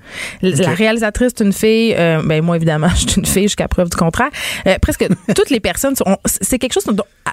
[0.43, 1.95] La réalisatrice, c'est une fille.
[1.97, 4.31] Euh, ben moi, évidemment, je suis une fille jusqu'à preuve du contraire.
[4.67, 6.85] Euh, presque toutes les personnes, sont- c'est quelque chose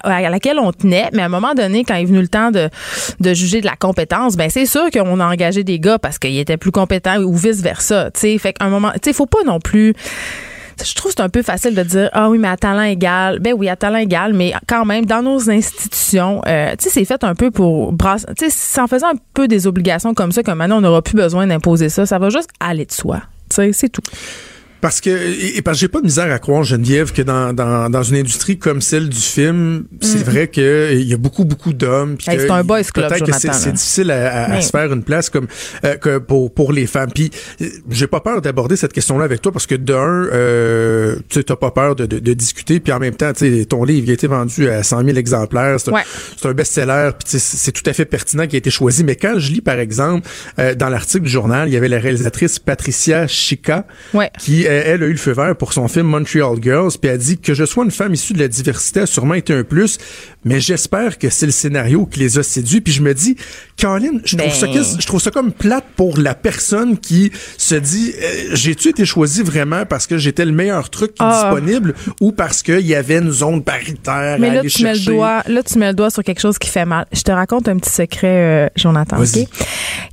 [0.04, 2.70] à, laquelle on tenait, mais à un moment donné, quand est venu le temps de,
[3.20, 6.38] de juger de la compétence, ben c'est sûr qu'on a engagé des gars parce qu'ils
[6.40, 8.12] étaient plus compétents ou vice-versa.
[8.12, 8.38] tu sais.
[8.38, 9.94] Fait qu'à un moment, tu sais, faut pas non plus
[10.84, 13.40] je trouve que c'est un peu facile de dire ah oui mais à talent égal
[13.40, 17.06] ben oui à talent égal mais quand même dans nos institutions euh, tu sais c'est
[17.06, 20.44] fait un peu pour brasser tu sais en faisant un peu des obligations comme ça
[20.44, 22.06] comme maintenant on n'aura plus besoin d'imposer ça.
[22.06, 23.22] Ça va juste aller de soi.
[23.50, 24.02] Tu sais c'est tout
[24.82, 27.90] Parce que, et, parce que j'ai pas de misère à croire, Geneviève, que dans, dans,
[27.90, 32.16] dans une industrie comme celle du film, c'est vrai qu'il y a beaucoup, beaucoup d'hommes.
[32.18, 32.32] puis Mm.
[32.32, 35.04] Hey, que c'est un boys club, Peut-être que c'est difficile à, à- se faire une
[35.04, 35.48] place comme
[35.86, 37.10] euh, que pour, pour les femmes.
[37.14, 37.30] Puis
[37.90, 41.72] j'ai pas peur d'aborder cette question-là avec toi parce que d'un, euh, tu t'as pas
[41.72, 42.80] peur de, de, de discuter.
[42.80, 45.18] Puis en même temps, tu sais, ton livre il a été vendu à 100 000
[45.18, 45.78] exemplaires.
[45.80, 46.02] C'est un, Ouais.
[46.40, 47.12] c'est un best-seller.
[47.20, 49.04] Puis c'est tout à fait pertinent qui a été choisi.
[49.04, 50.28] Mais quand je lis, par exemple,
[50.60, 54.30] euh, dans l'article du journal, il y avait la réalisatrice Patricia Chica Ouais.
[54.40, 57.38] qui, elle, a eu le feu vert pour son film Montreal Girls, puis a dit
[57.38, 59.98] que je sois une femme issue de la diversité a sûrement été un plus,
[60.46, 62.82] mais j'espère que c'est le scénario qui les a séduits.
[62.82, 63.36] Puis je me dis,
[63.78, 64.84] Caroline, je trouve ça, Ben.
[65.00, 69.44] je trouve ça comme plate pour la personne qui se dit, euh, j'ai-tu été choisi
[69.44, 71.52] vraiment parce que j'étais le meilleur truc qui Ah.
[71.52, 74.92] disponible ou parce qu'il y avait une zone paritaire Mais à là, aller tu mets
[74.92, 75.12] le chercher?
[75.12, 77.06] doigt, là, tu mets le doigt sur quelque chose qui fait mal.
[77.12, 79.18] Je te raconte un petit secret, euh, Jonathan.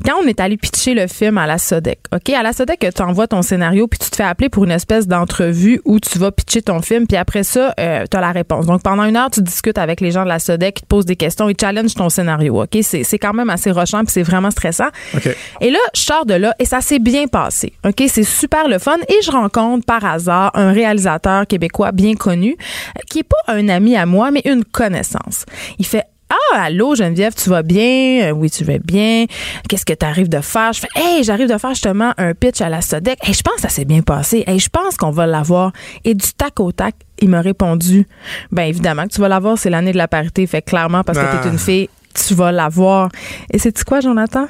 [0.05, 3.03] Quand on est allé pitcher le film à la Sodec, ok, à la Sodec, tu
[3.03, 6.31] envoies ton scénario puis tu te fais appeler pour une espèce d'entrevue où tu vas
[6.33, 7.83] pitcher ton film puis après ça, tu
[8.17, 8.67] as la réponse.
[8.67, 11.07] Donc pendant une heure, tu discutes avec les gens de la Sodec, ils te posent
[11.07, 12.63] des questions, ils challenge ton scénario.
[12.63, 14.89] Ok, c'est c'est quand même assez rochant puis c'est vraiment stressant.
[15.15, 15.29] OK.
[15.61, 17.73] Et là, je sors de là et ça s'est bien passé.
[17.85, 22.57] OK, c'est super le fun et je rencontre par hasard un réalisateur québécois bien connu
[22.59, 25.45] euh, qui est pas un ami à moi mais une connaissance.
[25.79, 28.29] Il fait ah, allô Geneviève, tu vas bien?
[28.29, 29.27] Euh, oui, tu vas bien.
[29.69, 30.73] Qu'est-ce que tu arrives de faire?
[30.73, 33.19] Je fais Hey, j'arrive de faire justement un pitch à la Sodec.
[33.27, 34.43] Hey, je pense que ça s'est bien passé.
[34.47, 35.73] Hey, je pense qu'on va l'avoir.
[36.05, 38.07] Et du tac au tac, il m'a répondu
[38.51, 40.47] Ben évidemment que tu vas l'avoir, c'est l'année de la parité.
[40.47, 41.39] Fait clairement, parce que Ah.
[41.43, 43.09] tu es une fille, tu vas l'avoir.
[43.53, 44.47] Et c'est quoi, Jonathan?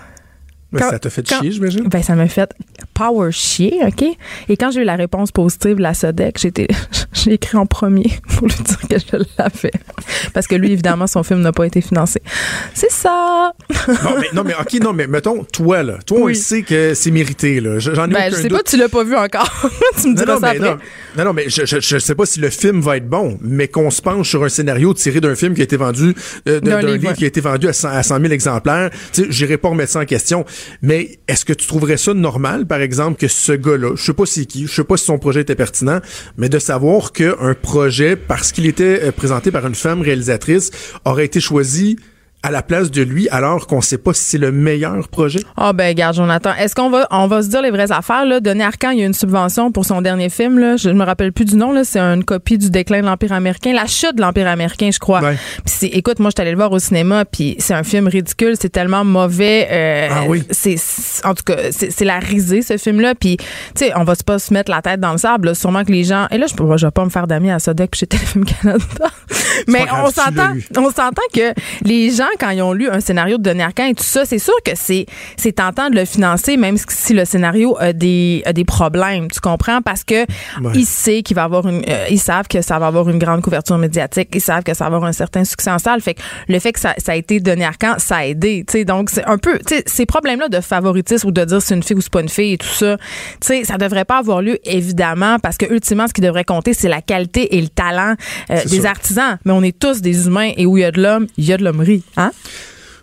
[0.74, 1.88] Quand- ça t'a fait quand- chier, j'imagine?
[1.88, 2.50] Ben, ça m'a fait
[2.92, 4.04] power chier, OK?
[4.48, 6.66] Et quand j'ai eu la réponse positive de la Sodec, j'étais,
[7.12, 9.72] j'ai écrit en premier pour lui dire que je l'avais.
[10.34, 12.20] Parce que lui, évidemment, son film n'a pas été financé.
[12.74, 13.52] C'est ça!
[13.88, 15.98] non, mais, non, mais OK, non, mais mettons, toi, là.
[16.04, 16.32] Toi, on Oui.
[16.32, 17.78] le sait que c'est mérité, là.
[17.78, 18.58] J'en ai Ben, je sais doute.
[18.58, 19.50] pas, tu l'as pas vu encore.
[20.00, 20.70] tu me Non, diras non, ça mais, après.
[20.70, 20.76] non,
[21.18, 23.68] non, non, mais je, je, je sais pas si le film va être bon, mais
[23.68, 26.14] qu'on se penche sur un scénario tiré d'un film qui a été vendu,
[26.48, 29.26] euh, D'un livre, qui a été vendu à 100, à 100 000 exemplaires, tu sais,
[29.30, 30.44] j'irai pas remettre ça en question.
[30.82, 34.26] Mais est-ce que tu trouverais ça normal, par exemple, que ce gars-là, je sais pas
[34.26, 36.00] c'est qui, je sais pas si son projet était pertinent,
[36.36, 40.70] mais de savoir qu'un projet, parce qu'il était euh, présenté par une femme réalisatrice,
[41.04, 41.96] aurait été choisi
[42.42, 45.40] à la place de lui, alors qu'on sait pas si c'est le meilleur projet?
[45.56, 48.40] Ah ben garde Jonathan, est-ce qu'on va on va se dire les vraies affaires là,
[48.40, 51.32] Denis Arcand, il y a une subvention pour son dernier film là, je me rappelle
[51.32, 54.20] plus du nom là, c'est une copie du déclin de l'empire américain, la chute de
[54.20, 55.22] l'empire américain, je crois.
[55.22, 55.36] Ouais.
[55.64, 58.06] Puis c'est écoute, moi je suis allée le voir au cinéma puis c'est un film
[58.06, 60.44] ridicule, c'est tellement mauvais euh, Ah oui?
[60.50, 60.76] c'est
[61.24, 64.14] en tout cas, c'est c'est la risée ce film là puis tu sais, on va
[64.24, 65.54] pas se mettre la tête dans le sable, là.
[65.54, 67.90] sûrement que les gens et là je je vais pas me faire d'amis à Sodec
[67.90, 68.84] puis chez Téléfilm Canada.
[69.68, 71.52] Mais on s'entend on s'entend que
[71.84, 74.38] les gens, quand ils ont lu un scénario de Denis Arcand et tout ça, c'est
[74.38, 78.52] sûr que c'est, c'est tentant de le financer, même si le scénario a des, a
[78.52, 79.28] des problèmes.
[79.30, 79.82] Tu comprends?
[79.82, 80.24] Parce que
[80.60, 80.72] Ouais.
[80.74, 83.42] il sait qu'il va avoir une, euh, ils savent que ça va avoir une grande
[83.42, 84.28] couverture médiatique.
[84.34, 86.00] Ils savent que ça va avoir un certain succès en salle.
[86.00, 88.64] Fait que le fait que ça, ça a été Denis Arcand, ça a aidé.
[88.66, 91.82] Tu sais, donc c'est un peu, ces problèmes-là de favoritisme ou de dire c'est une
[91.82, 92.96] fille ou c'est pas une fille et tout ça,
[93.46, 96.88] tu ça devrait pas avoir lieu, évidemment, parce que ultimement, ce qui devrait compter, c'est
[96.88, 98.14] la qualité et le talent
[98.50, 98.86] euh, des sûr.
[98.86, 99.38] artisans.
[99.44, 101.52] Mais on est tous des humains et où il y a de l'homme, il y
[101.52, 102.02] a de l'hommerie.
[102.16, 102.30] Hein?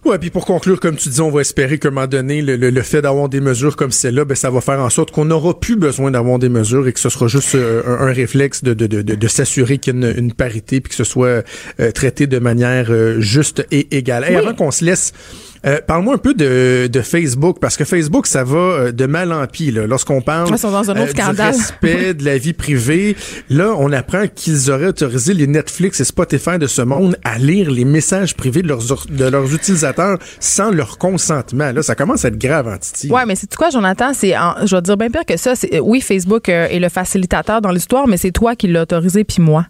[0.05, 2.57] Ouais, puis pour conclure, comme tu dis, on va espérer qu'à un moment donné, le,
[2.57, 5.23] le- le fait d'avoir des mesures comme celle-là, ben, ça va faire en sorte qu'on
[5.23, 8.65] n'aura plus besoin d'avoir des mesures et que ce sera juste euh, un, un réflexe
[8.65, 11.45] de, de, de, de, s'assurer qu'il y a une, une parité puis que ce soit
[11.79, 14.25] euh, traité de manière euh, juste et égale.
[14.25, 15.13] Avant qu'on se laisse,
[15.65, 19.31] euh, parle-moi un peu de, de Facebook, parce que Facebook, ça va euh, de mal
[19.31, 19.71] en pis.
[19.71, 19.87] là.
[19.87, 21.53] Lorsqu'on parle Ils sont dans un autre du scandale.
[21.53, 23.15] respect de la vie privée,
[23.49, 27.71] là, on apprend qu'ils auraient autorisé les Netflix et Spotify de ce monde à lire
[27.71, 31.71] les messages privés de leurs, de leurs utilisateurs sans leur consentement.
[31.71, 33.09] Là, ça commence à être grave, en Titi.
[33.09, 34.11] Ouais, mais c'est quoi, Jonathan?
[34.13, 35.53] C'est, en- je vais te dire bien pire que ça.
[35.71, 39.23] Euh, oui, Facebook euh, est le facilitateur dans l'histoire, mais c'est toi qui l'as autorisé
[39.23, 39.65] puis moi.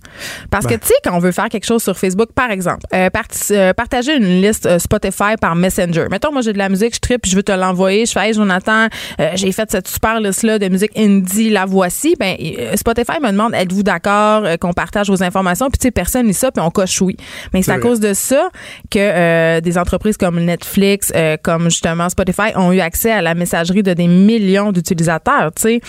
[0.50, 0.80] Parce que Ben.
[0.80, 3.10] tu sais, quand on veut faire quelque chose sur Facebook, par exemple, euh,
[3.52, 5.83] euh, partager une liste euh, Spotify par Messenger.
[6.10, 8.06] Mettons, moi j'ai de la musique, je tripe, je veux te l'envoyer.
[8.06, 8.88] Je fais, hey, Jonathan,
[9.20, 12.16] euh, j'ai fait cette super liste là de musique indie, la voici.
[12.20, 15.70] Ben euh, Spotify me demande, êtes-vous d'accord euh, qu'on partage vos informations?
[15.70, 17.16] Puis tu sais, personne lit ça, puis on coche oui.
[17.54, 17.90] Mais c'est C'est à vrai.
[17.90, 18.50] cause de ça
[18.92, 23.34] que euh, des entreprises comme Netflix, euh, comme justement Spotify, ont eu accès à la
[23.36, 25.82] messagerie de des millions d'utilisateurs, tu sais.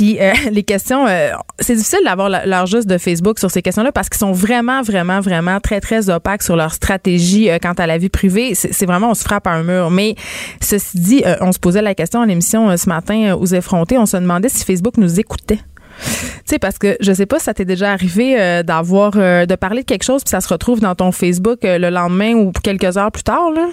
[0.00, 4.08] Euh, les questions, euh, c'est difficile d'avoir l'heure juste de Facebook sur ces questions-là parce
[4.08, 7.98] qu'ils sont vraiment, vraiment, vraiment très, très opaques sur leur stratégie euh, quant à la
[7.98, 8.54] vie privée.
[8.54, 9.90] C'est vraiment, on se frappe à un mur.
[9.90, 10.14] Mais
[10.60, 13.98] ceci dit, on se posait la question à l'émission euh, ce matin aux effrontés.
[13.98, 15.60] On se demandait si Facebook nous écoutait.
[16.02, 16.06] Tu
[16.46, 19.86] sais, parce que je sais pas si ça t'est déjà arrivé d'avoir, de parler de
[19.86, 23.22] quelque chose puis ça se retrouve dans ton Facebook le lendemain ou quelques heures plus
[23.22, 23.66] tard, là.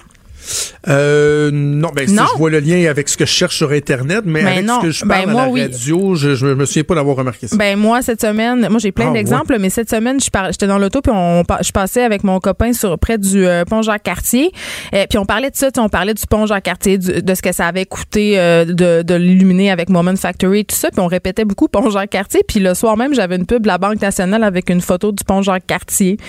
[0.87, 4.21] Euh, non, ben, si je vois le lien avec ce que je cherche sur Internet,
[4.25, 4.79] mais Ben avec non.
[4.81, 5.61] ce que je Ben parle moi, à la oui.
[5.63, 7.55] radio, je, je me souviens pas d'avoir remarqué ça.
[7.57, 11.01] Ben moi cette semaine, moi j'ai plein Ah, d'exemples, mais cette semaine j'étais dans l'auto
[11.01, 14.51] puis on je passais avec mon copain sur près du euh, pont Jacques Cartier,
[14.93, 17.41] euh, puis on parlait de ça, on parlait du pont Jacques Cartier, du- de ce
[17.41, 21.07] que ça avait coûté euh, de, de l'illuminer avec Moment Factory, tout ça, puis on
[21.07, 24.01] répétait beaucoup pont Jacques Cartier, puis le soir même j'avais une pub de la Banque
[24.01, 26.17] nationale avec une photo du pont Jacques Cartier.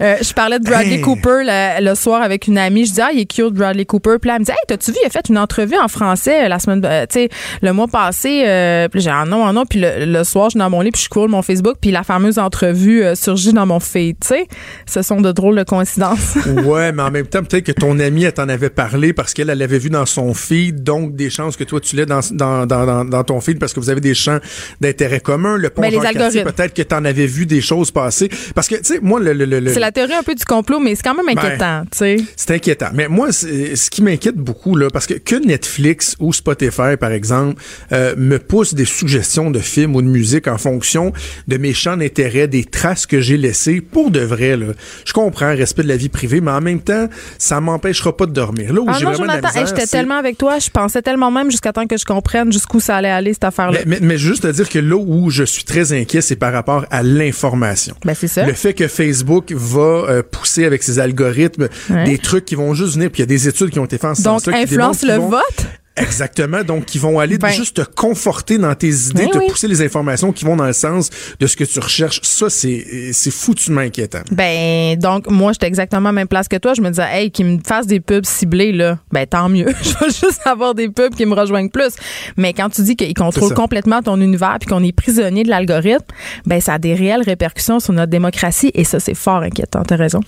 [0.00, 1.00] Euh, je parlais de Bradley Hey.
[1.00, 4.16] Cooper le, le soir avec une amie je dis, ah, il est cute, Bradley Cooper.
[4.20, 6.48] Puis là, elle me dit, hey, t'as-tu vu, il a fait une entrevue en français
[6.48, 7.28] la semaine, tu sais,
[7.62, 8.88] le mois passé.
[8.90, 9.64] puis j'ai un non, un non.
[9.66, 12.02] Puis le, soir, je suis dans mon lit, puis je cours mon Facebook, puis la
[12.02, 14.46] fameuse entrevue surgit dans mon feed, tu sais.
[14.86, 16.36] Ce sont de drôles de coïncidences.
[16.64, 19.50] ouais, mais en même temps, peut-être que ton amie, elle t'en avait parlé parce qu'elle,
[19.50, 22.66] elle l'avait vu dans son feed, donc des chances que toi, tu l'aies dans, dans,
[22.66, 24.38] dans, dans, ton feed parce que vous avez des champs
[24.80, 25.56] d'intérêt commun.
[25.56, 26.50] Le pont ben, les algorithmes.
[26.50, 28.28] peut-être que t'en avais vu des choses passer.
[28.54, 29.32] Parce que, tu sais, moi, le...
[29.32, 31.98] le, c'est la théorie un peu du complot, mais c'est quand même ben, inquiétant, tu
[31.98, 32.16] sais.
[32.36, 32.73] C'est inquiétant.
[32.92, 37.62] Mais moi, ce qui m'inquiète beaucoup, là, parce que que Netflix ou Spotify, par exemple,
[37.92, 41.12] euh, me pousse des suggestions de films ou de musique en fonction
[41.48, 44.66] de mes champs d'intérêt, des traces que j'ai laissées, pour de vrai, là.
[45.04, 47.08] Je comprends, respect de la vie privée, mais en même temps,
[47.38, 48.72] ça m'empêchera pas de dormir.
[48.72, 51.50] Là où ah j'ai vraiment de la J'étais tellement avec toi, je pensais tellement même
[51.50, 53.80] jusqu'à temps que je comprenne jusqu'où ça allait aller, cette affaire-là.
[53.86, 56.86] Mais, mais, juste à dire que là où je suis très inquiet, c'est par rapport
[56.90, 57.94] à l'information.
[58.04, 58.44] Ben, c'est ça.
[58.44, 61.68] Le fait que Facebook va euh, pousser avec ses algorithmes
[62.04, 63.98] des trucs qui vont juste venir, puis il y a des études qui ont été
[63.98, 65.66] faites en ce Donc, influence le vote?
[65.96, 66.64] Exactement.
[66.64, 67.50] Donc, qui vont aller ben.
[67.50, 70.72] juste te conforter dans tes idées, ben te pousser les informations qui vont dans le
[70.72, 72.20] sens de ce que tu recherches.
[72.22, 74.22] Ça, c'est, c'est foutument inquiétant.
[74.32, 76.74] Ben, donc, moi, j'étais exactement à la même place que toi.
[76.74, 78.98] Je me disais, hey, qu'ils me fassent des pubs ciblés, là.
[79.12, 79.66] Ben, tant mieux.
[79.82, 81.94] je veux juste avoir des pubs qui me rejoignent plus.
[82.36, 86.06] Mais quand tu dis qu'ils contrôlent complètement ton univers puis qu'on est prisonnier de l'algorithme,
[86.44, 89.82] ben, ça a des réelles répercussions sur notre démocratie et ça, c'est fort inquiétant.
[89.84, 90.20] T'as raison.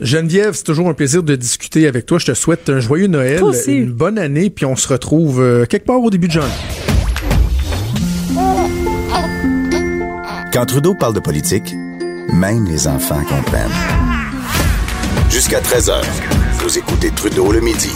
[0.00, 2.18] Geneviève, c'est toujours un plaisir de discuter avec toi.
[2.18, 5.86] Je te souhaite un joyeux Noël, une bonne année, puis on se retrouve euh, quelque
[5.86, 6.50] part au début de janvier.
[10.52, 11.74] Quand Trudeau parle de politique,
[12.32, 13.70] même les enfants comprennent.
[15.28, 16.02] Jusqu'à 13h,
[16.58, 17.92] vous écoutez Trudeau le midi.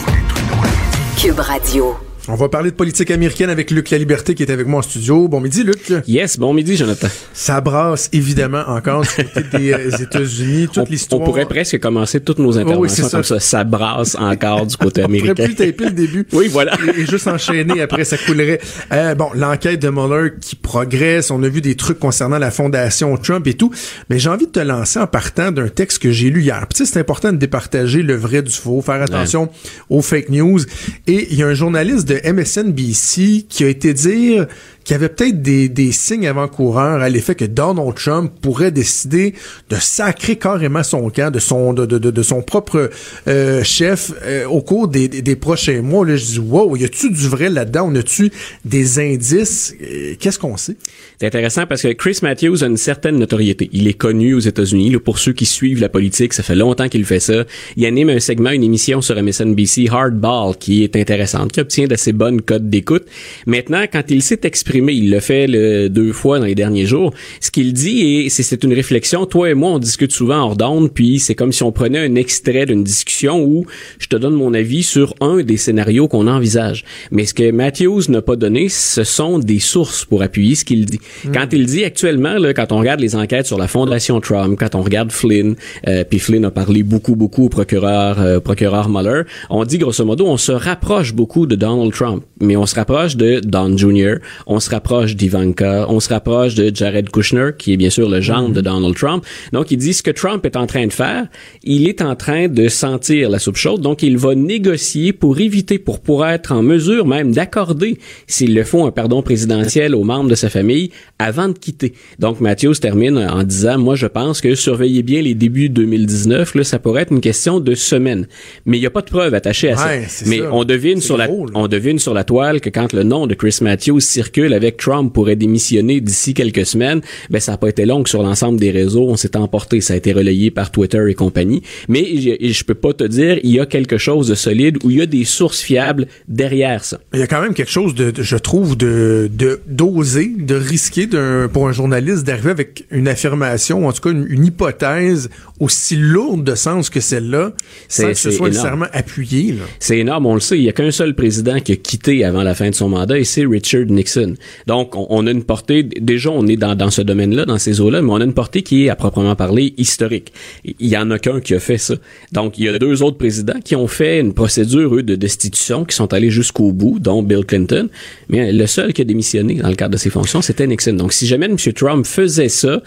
[1.17, 2.04] Cube Radio.
[2.27, 4.81] On va parler de politique américaine avec Luc La Liberté qui est avec moi en
[4.81, 5.27] studio.
[5.27, 5.93] Bon midi, Luc.
[6.07, 7.07] Yes, bon midi, Jonathan.
[7.33, 11.21] Ça brasse évidemment encore du côté des euh, États-Unis, toute l'histoire.
[11.21, 13.39] On pourrait presque commencer toutes nos interventions comme ça.
[13.39, 15.31] Ça brasse encore du côté américain.
[15.33, 16.27] on pourrait plus taper le début.
[16.33, 16.75] oui, voilà.
[16.97, 18.59] Et, juste enchaîner après, ça coulerait.
[18.91, 21.29] Euh, bon, l'enquête de Mueller qui progresse.
[21.29, 23.71] On a vu des trucs concernant la fondation Trump et tout.
[24.09, 26.65] Mais j'ai envie de te lancer en partant d'un texte que j'ai lu hier.
[26.73, 29.49] Tu sais, c'est important de départager le vrai du faux, faire attention
[29.91, 30.61] aux fake news.
[31.05, 34.47] Et il y a un journaliste de MSNBC qui a été dire
[34.85, 39.33] qu'il y avait peut-être des, des signes avant-coureurs à l'effet que Donald Trump pourrait décider
[39.69, 42.91] de sacrer carrément son camp, de son de, de, de son propre
[43.27, 46.05] euh, chef euh, au cours des, des, prochains mois.
[46.05, 47.89] Là, je dis wow, y a-tu du vrai là-dedans?
[47.91, 48.31] On a-tu
[48.63, 49.75] des indices?
[49.81, 50.77] Euh, Qu'est-ce qu'on sait?
[51.19, 53.69] C'est intéressant parce que Chris Matthews a une certaine notoriété.
[53.73, 54.97] Il est connu aux États-Unis.
[54.97, 57.45] Pour ceux qui suivent la politique, ça fait longtemps qu'il fait ça.
[57.75, 62.13] Il anime un segment, une émission sur MSNBC, Hardball, qui est intéressante, qui obtient d'assez
[62.13, 63.05] bonnes codes d'écoute.
[63.47, 64.45] Maintenant, quand il s'est
[64.75, 67.13] exprimé il le fait le, deux fois dans les derniers jours.
[67.39, 70.91] Ce qu'il dit, et c'est une réflexion, toi et moi, on discute souvent hors d'onde,
[70.91, 73.65] puis c'est comme si on prenait un extrait d'une discussion où
[73.99, 76.83] je te donne mon avis sur un des scénarios qu'on envisage.
[77.11, 80.85] Mais ce que Matthews n'a pas donné, ce sont des sources pour appuyer ce qu'il
[80.85, 80.99] dit.
[81.23, 81.31] Hmm.
[81.31, 84.75] Quand il dit actuellement, là, quand on regarde les enquêtes sur la fondation Trump, quand
[84.75, 85.55] on regarde Flynn,
[85.87, 90.03] euh, puis Flynn a parlé beaucoup, beaucoup au procureur, euh, procureur Mueller, on dit grosso
[90.03, 94.15] modo, on se rapproche beaucoup de Donald Trump, mais on se rapproche de Don Jr.,
[94.47, 98.19] on se rapproche d'Ivanka, on se rapproche de Jared Kushner, qui est bien sûr le
[98.19, 99.23] gendre de Donald Trump.
[99.53, 101.27] Donc, il dit ce que Trump est en train de faire,
[101.63, 105.77] il est en train de sentir la soupe chaude, donc il va négocier pour éviter,
[105.77, 110.29] pour pouvoir être en mesure même d'accorder, s'il le faut, un pardon présidentiel aux membres
[110.29, 111.93] de sa famille avant de quitter.
[112.17, 116.63] Donc, Matthews termine en disant, moi, je pense que surveillez bien les débuts 2019, là,
[116.63, 118.27] ça pourrait être une question de semaines.
[118.65, 120.25] Mais il n'y a pas de preuve attachée à ça.
[120.25, 123.35] Mais on devine sur la, on devine sur la toile que quand le nom de
[123.35, 127.85] Chris Matthews circule avec Trump pourrait démissionner d'ici quelques semaines, ben ça n'a pas été
[127.85, 129.07] long sur l'ensemble des réseaux.
[129.09, 131.61] On s'est emporté, ça a été relayé par Twitter et compagnie.
[131.87, 134.91] Mais je, je peux pas te dire, il y a quelque chose de solide ou
[134.91, 136.99] il y a des sources fiables derrière ça.
[137.13, 139.29] Il y a quand même quelque chose de, je trouve, de
[139.67, 141.07] d'oser, de, risquer
[141.51, 146.55] pour un journaliste d'arriver avec une affirmation, en tout cas une, hypothèse aussi lourde de
[146.55, 147.53] sens que celle-là,
[147.87, 149.55] sans que ce soit nécessairement appuyé.
[149.79, 150.57] C'est énorme, on le sait.
[150.57, 153.17] Il y a qu'un seul président qui a quitté avant la fin de son mandat
[153.17, 154.35] et c'est Richard Nixon.
[154.67, 158.01] Donc, on, a une portée, déjà, on est dans, dans ce domaine-là, dans ces eaux-là,
[158.01, 160.33] mais on a une portée qui est, à proprement parler, historique.
[160.63, 161.95] Il y en a qu'un qui a fait ça.
[162.31, 165.85] Donc, il y a deux autres présidents qui ont fait une procédure, eux, de destitution,
[165.85, 167.89] qui sont allés jusqu'au bout, dont Bill Clinton.
[168.29, 170.93] Mais le seul qui a démissionné dans le cadre de ses fonctions, c'était Nixon.
[170.93, 171.57] Donc, si jamais M.
[171.57, 172.81] Trump faisait ça,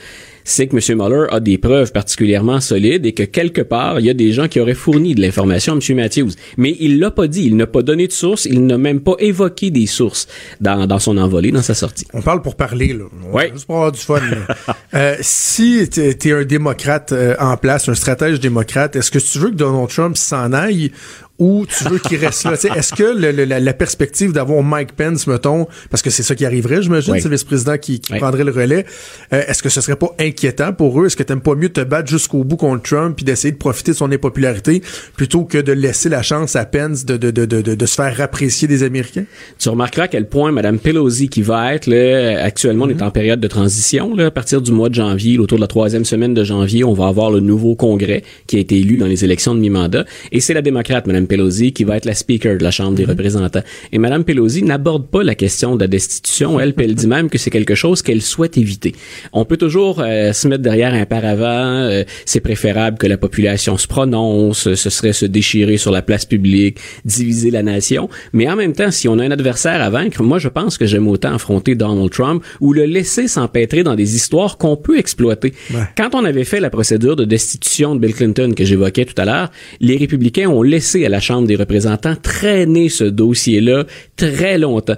[0.49, 0.99] c'est que M.
[0.99, 4.49] Mueller a des preuves particulièrement solides et que quelque part, il y a des gens
[4.49, 5.97] qui auraient fourni de l'information à M.
[5.97, 6.31] Matthews.
[6.57, 9.15] Mais il l'a pas dit, il n'a pas donné de source, il n'a même pas
[9.19, 10.27] évoqué des sources
[10.63, 12.07] dans, dans son envolée, dans sa sortie.
[12.15, 13.05] On parle pour parler, là.
[13.31, 13.51] Ouais.
[13.53, 14.21] Juste pour avoir du fun.
[14.21, 14.57] là.
[14.95, 19.39] Euh, si t'es es un démocrate euh, en place, un stratège démocrate, est-ce que tu
[19.39, 20.93] veux que Donald Trump s'en aille
[21.39, 22.55] ou tu veux qu'il reste là?
[22.77, 26.35] Est-ce que le- le- la, la perspective d'avoir Mike Pence, mettons, parce que c'est ça
[26.35, 27.21] qui arriverait, j'imagine, Oui.
[27.21, 28.19] c'est le vice-président qui, qui Oui.
[28.19, 28.85] prendrait le relais,
[29.33, 31.07] euh, est-ce que ce serait pas inquiétant pour eux?
[31.07, 33.93] Est-ce que t'aimes pas mieux te battre jusqu'au bout contre Trump puis d'essayer de profiter
[33.93, 34.83] de son impopularité
[35.17, 37.95] plutôt que de laisser la chance à Pence de, de, de, de, de, de se
[37.95, 39.25] faire apprécier des Américains?
[39.59, 43.11] Tu remarqueras à quel point Mme Pelosi, qui va être, là, actuellement, on est en
[43.13, 46.35] période de transition, là, à partir du mois de janvier, autour de la troisième semaine
[46.35, 49.55] de janvier, on va avoir le nouveau Congrès qui a été élu dans les élections
[49.55, 50.05] de mi-mandat.
[50.33, 53.05] Et c'est la démocrate, Mme Pelosi, qui va être la speaker de la Chambre des
[53.05, 53.63] représentants.
[53.93, 56.59] Et Mme Pelosi n'aborde pas la question de la destitution.
[56.59, 58.95] Elle, elle dit même que c'est quelque chose qu'elle souhaite éviter.
[59.33, 61.45] On peut toujours euh, se mettre derrière un paravent.
[61.45, 64.75] euh, c'est préférable que la population se prononce.
[64.75, 68.09] Ce serait se déchirer sur la place publique, diviser la nation.
[68.33, 70.87] Mais en même temps, si on a un adversaire à vaincre, moi, je pense que
[70.87, 75.53] j'aime autant affronter Donald Trump ou le laisser s'empêtrer dans des histoires qu'on peut exploiter.
[75.97, 79.25] Quand on avait fait la procédure de destitution de Bill Clinton que j'évoquais tout à
[79.25, 79.51] l'heure,
[79.81, 83.85] les républicains ont laissé à la Chambre des représentants traîner ce dossier-là
[84.17, 84.97] très longtemps.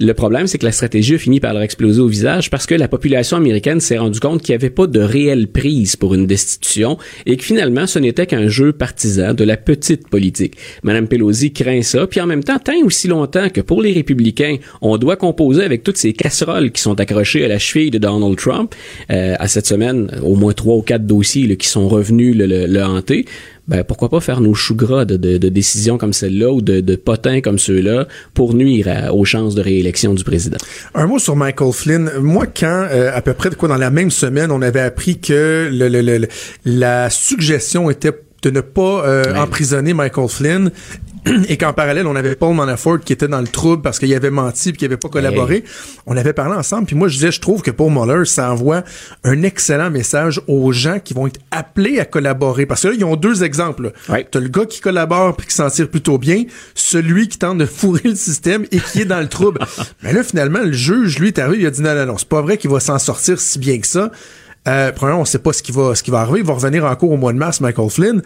[0.00, 2.74] Le problème, c'est que la stratégie a fini par leur exploser au visage parce que
[2.76, 6.24] la population américaine s'est rendue compte qu'il n'y avait pas de réelle prise pour une
[6.24, 10.54] destitution et que finalement, ce n'était qu'un jeu partisan de la petite politique.
[10.84, 14.58] Madame Pelosi craint ça, puis en même temps, tant aussi longtemps que pour les républicains,
[14.82, 18.36] on doit composer avec toutes ces casseroles qui sont accrochées à la cheville de Donald
[18.36, 18.76] Trump.
[19.10, 22.66] Euh, à cette semaine, au moins trois ou quatre dossiers là, qui sont revenus le-
[22.66, 23.24] le hanter
[23.68, 26.80] ben pourquoi pas faire nos choux gras de, de- de décisions comme celle-là ou de,
[26.80, 30.56] de potins comme ceux-là pour nuire à- aux chances de réélection du président?
[30.94, 32.10] Un mot sur Michael Flynn.
[32.20, 35.18] Moi, quand euh, à peu près de quoi dans la même semaine, on avait appris
[35.18, 36.28] que le, le- le- le-
[36.64, 38.12] la suggestion était
[38.42, 39.38] de ne pas euh, Ouais.
[39.38, 40.70] emprisonner Michael Flynn
[41.48, 44.30] et qu'en parallèle, on avait Paul Manafort qui était dans le trouble parce qu'il avait
[44.30, 45.64] menti et qu'il avait pas collaboré.
[46.06, 48.82] On avait parlé ensemble, puis moi je disais, je trouve que pour Mueller, ça envoie
[49.24, 52.66] un excellent message aux gens qui vont être appelés à collaborer.
[52.66, 53.92] Parce que là, ils ont deux exemples.
[54.08, 54.26] Ouais.
[54.30, 57.66] T'as le gars qui collabore puis qui s'en tire plutôt bien, celui qui tente de
[57.66, 59.60] fourrer le système et qui est dans le trouble.
[60.02, 62.28] Mais là, finalement, le juge, lui, est arrivé, il a dit non, non, non, c'est
[62.28, 64.10] pas vrai qu'il va s'en sortir si bien que ça.
[64.66, 66.40] Euh, premièrement, on sait pas ce qui va, ce qui va arriver.
[66.40, 68.22] Il va revenir encore au mois de mars, Michael Flynn.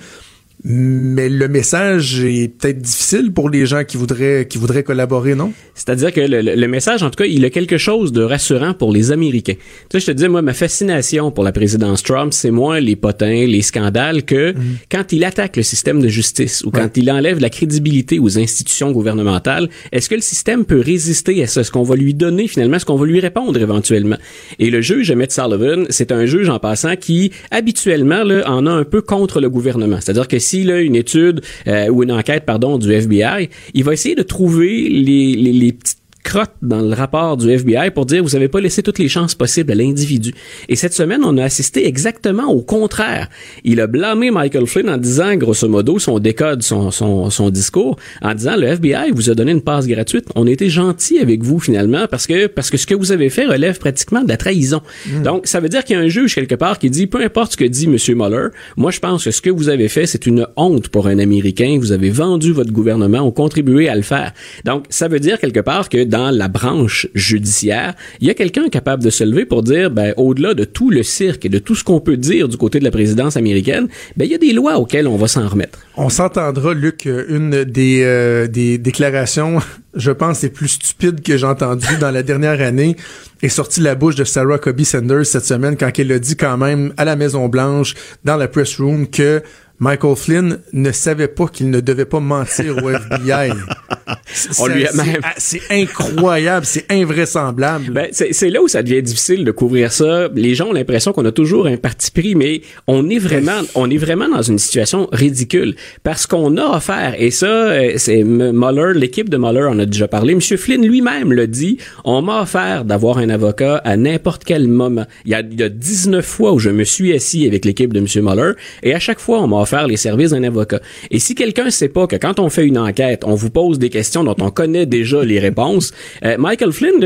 [0.65, 5.53] Mais le message est peut-être difficile pour les gens qui voudraient, qui voudraient collaborer, non?
[5.75, 8.93] C'est-à-dire que le, le- message, en tout cas, il a quelque chose de rassurant pour
[8.93, 9.55] les Américains.
[9.55, 9.61] Tu
[9.93, 13.45] sais, je te disais, moi, ma fascination pour la présidence Trump, c'est moins les potins,
[13.47, 14.55] les scandales, que
[14.89, 18.93] quand il attaque le système de justice ou quand il enlève la crédibilité aux institutions
[18.93, 21.63] gouvernementales, est-ce que le système peut résister à ça?
[21.63, 24.17] Est-ce qu'on va lui donner finalement, est-ce qu'on va lui répondre éventuellement?
[24.61, 28.71] Et le juge Emmett Sullivan, c'est un juge en passant qui, habituellement, là, en a
[28.71, 29.99] un peu contre le gouvernement.
[30.01, 33.94] C'est-à-dire que s'il a une étude euh, ou une enquête, pardon, du FBI, il va
[33.94, 38.23] essayer de trouver les, les, les petites crotte dans le rapport du FBI pour dire
[38.23, 40.33] vous avez pas laissé toutes les chances possibles à l'individu.
[40.68, 43.29] Et cette semaine, on a assisté exactement au contraire.
[43.64, 47.97] Il a blâmé Michael Flynn en disant, grosso modo, son décode, son, son, son discours,
[48.23, 50.27] en disant le FBI vous a donné une passe gratuite.
[50.35, 53.31] On a été gentil avec vous finalement parce que parce que ce que vous avez
[53.31, 54.81] fait relève pratiquement de la trahison.
[55.25, 57.53] Donc ça veut dire qu'il y a un juge quelque part qui dit peu importe
[57.53, 60.27] ce que dit Monsieur Mueller, moi je pense que ce que vous avez fait c'est
[60.27, 61.77] une honte pour un Américain.
[61.79, 64.33] Vous avez vendu votre gouvernement, ont contribué à le faire.
[64.64, 68.69] Donc ça veut dire quelque part que dans la branche judiciaire, il y a quelqu'un
[68.69, 71.75] capable de se lever pour dire, ben, au-delà de tout le cirque et de tout
[71.75, 73.89] ce qu'on peut dire du côté de la présidence américaine,
[74.19, 75.79] ben, il y a des lois auxquelles on va s'en remettre.
[75.97, 79.59] On s'entendra, Luc, une des, euh, des déclarations,
[79.95, 82.95] je pense, les plus stupides que j'ai entendues dans la dernière année
[83.43, 86.37] est sortie de la bouche de Sarah Cobie Sanders cette semaine quand elle a dit
[86.37, 89.43] quand même à la Maison-Blanche, dans la press room, que
[89.83, 93.51] Michael Flynn ne savait pas qu'il ne devait pas mentir au FBI.
[94.61, 97.91] On lui a C'est- même- C'est incroyable, c'est invraisemblable.
[97.93, 100.28] Ben, c'est là où ça devient difficile de couvrir ça.
[100.37, 103.91] Les gens ont l'impression qu'on a toujours un parti pris, mais on est vraiment, on
[103.91, 105.74] est vraiment dans une situation ridicule
[106.05, 110.07] parce qu'on a offert, et ça, euh, c'est Mueller, l'équipe de Mueller en a déjà
[110.07, 110.37] parlé.
[110.37, 111.78] Monsieur Flynn lui-même l'a dit.
[112.05, 115.07] On m'a offert d'avoir un avocat à n'importe quel moment.
[115.24, 117.93] Il y, a, il y a 19 fois où je me suis assis avec l'équipe
[117.93, 118.53] de Monsieur Mueller,
[118.85, 120.81] et à chaque fois, on m'a offert faire les services d'un avocat.
[121.11, 123.89] Et si quelqu'un sait pas que quand on fait une enquête, on vous pose des
[123.89, 125.93] questions dont on connaît déjà les réponses,
[126.25, 127.01] euh, Michael Flynn,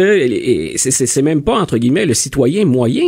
[0.77, 3.05] c'est même pas entre guillemets le citoyen moyen.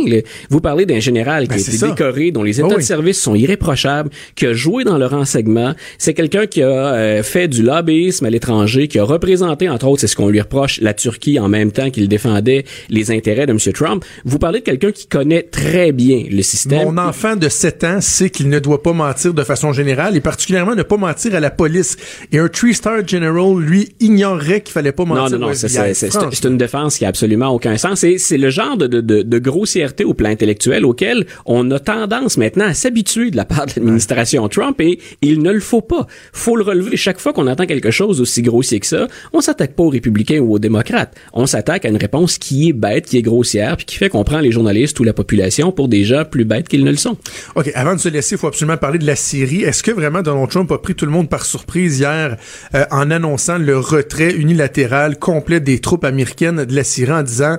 [0.49, 1.87] Vous parlez d'un général qui Ben, a été ça.
[1.89, 2.81] décoré, dont les Oh états oui.
[2.81, 5.73] de service sont irréprochables, qui a joué dans le renseignement.
[5.97, 10.01] C'est quelqu'un qui a euh, fait du lobbyisme à l'étranger, qui a représenté, entre autres,
[10.01, 13.51] c'est ce qu'on lui reproche, la Turquie en même temps qu'il défendait les intérêts de
[13.51, 13.59] M.
[13.73, 14.05] Trump.
[14.25, 16.85] Vous parlez de quelqu'un qui connaît très bien le système.
[16.93, 20.21] Mon enfant de 7 ans sait qu'il ne doit pas mentir de façon générale et
[20.21, 21.97] particulièrement ne pas mentir à la police.
[22.31, 26.45] Et un three-star general, lui, ignorait qu'il fallait pas Non, mentir non, non, au c'est-
[26.45, 28.03] une défense qui a absolument aucun sens.
[28.03, 31.79] Et c'est le genre de, de, de, de grossièreté au plan intellectuel auquel on a
[31.79, 35.81] tendance maintenant à s'habituer de la part de l'administration Trump et il ne le faut
[35.81, 36.07] pas.
[36.33, 36.97] Faut le relever.
[36.97, 40.39] Chaque fois qu'on entend quelque chose aussi grossier que ça, on s'attaque pas aux républicains
[40.39, 41.15] ou aux démocrates.
[41.33, 44.23] On s'attaque à une réponse qui est bête, qui est grossière, puis qui fait qu'on
[44.23, 47.17] prend les journalistes ou la population pour des gens plus bêtes qu'ils ne le sont.
[47.55, 50.49] OK, avant de se laisser, il faut absolument parler de la Est-ce que vraiment Donald
[50.49, 52.37] Trump a pris tout le monde par surprise hier
[52.73, 57.57] euh, en annonçant le retrait unilatéral complet des troupes américaines de la Syrie en disant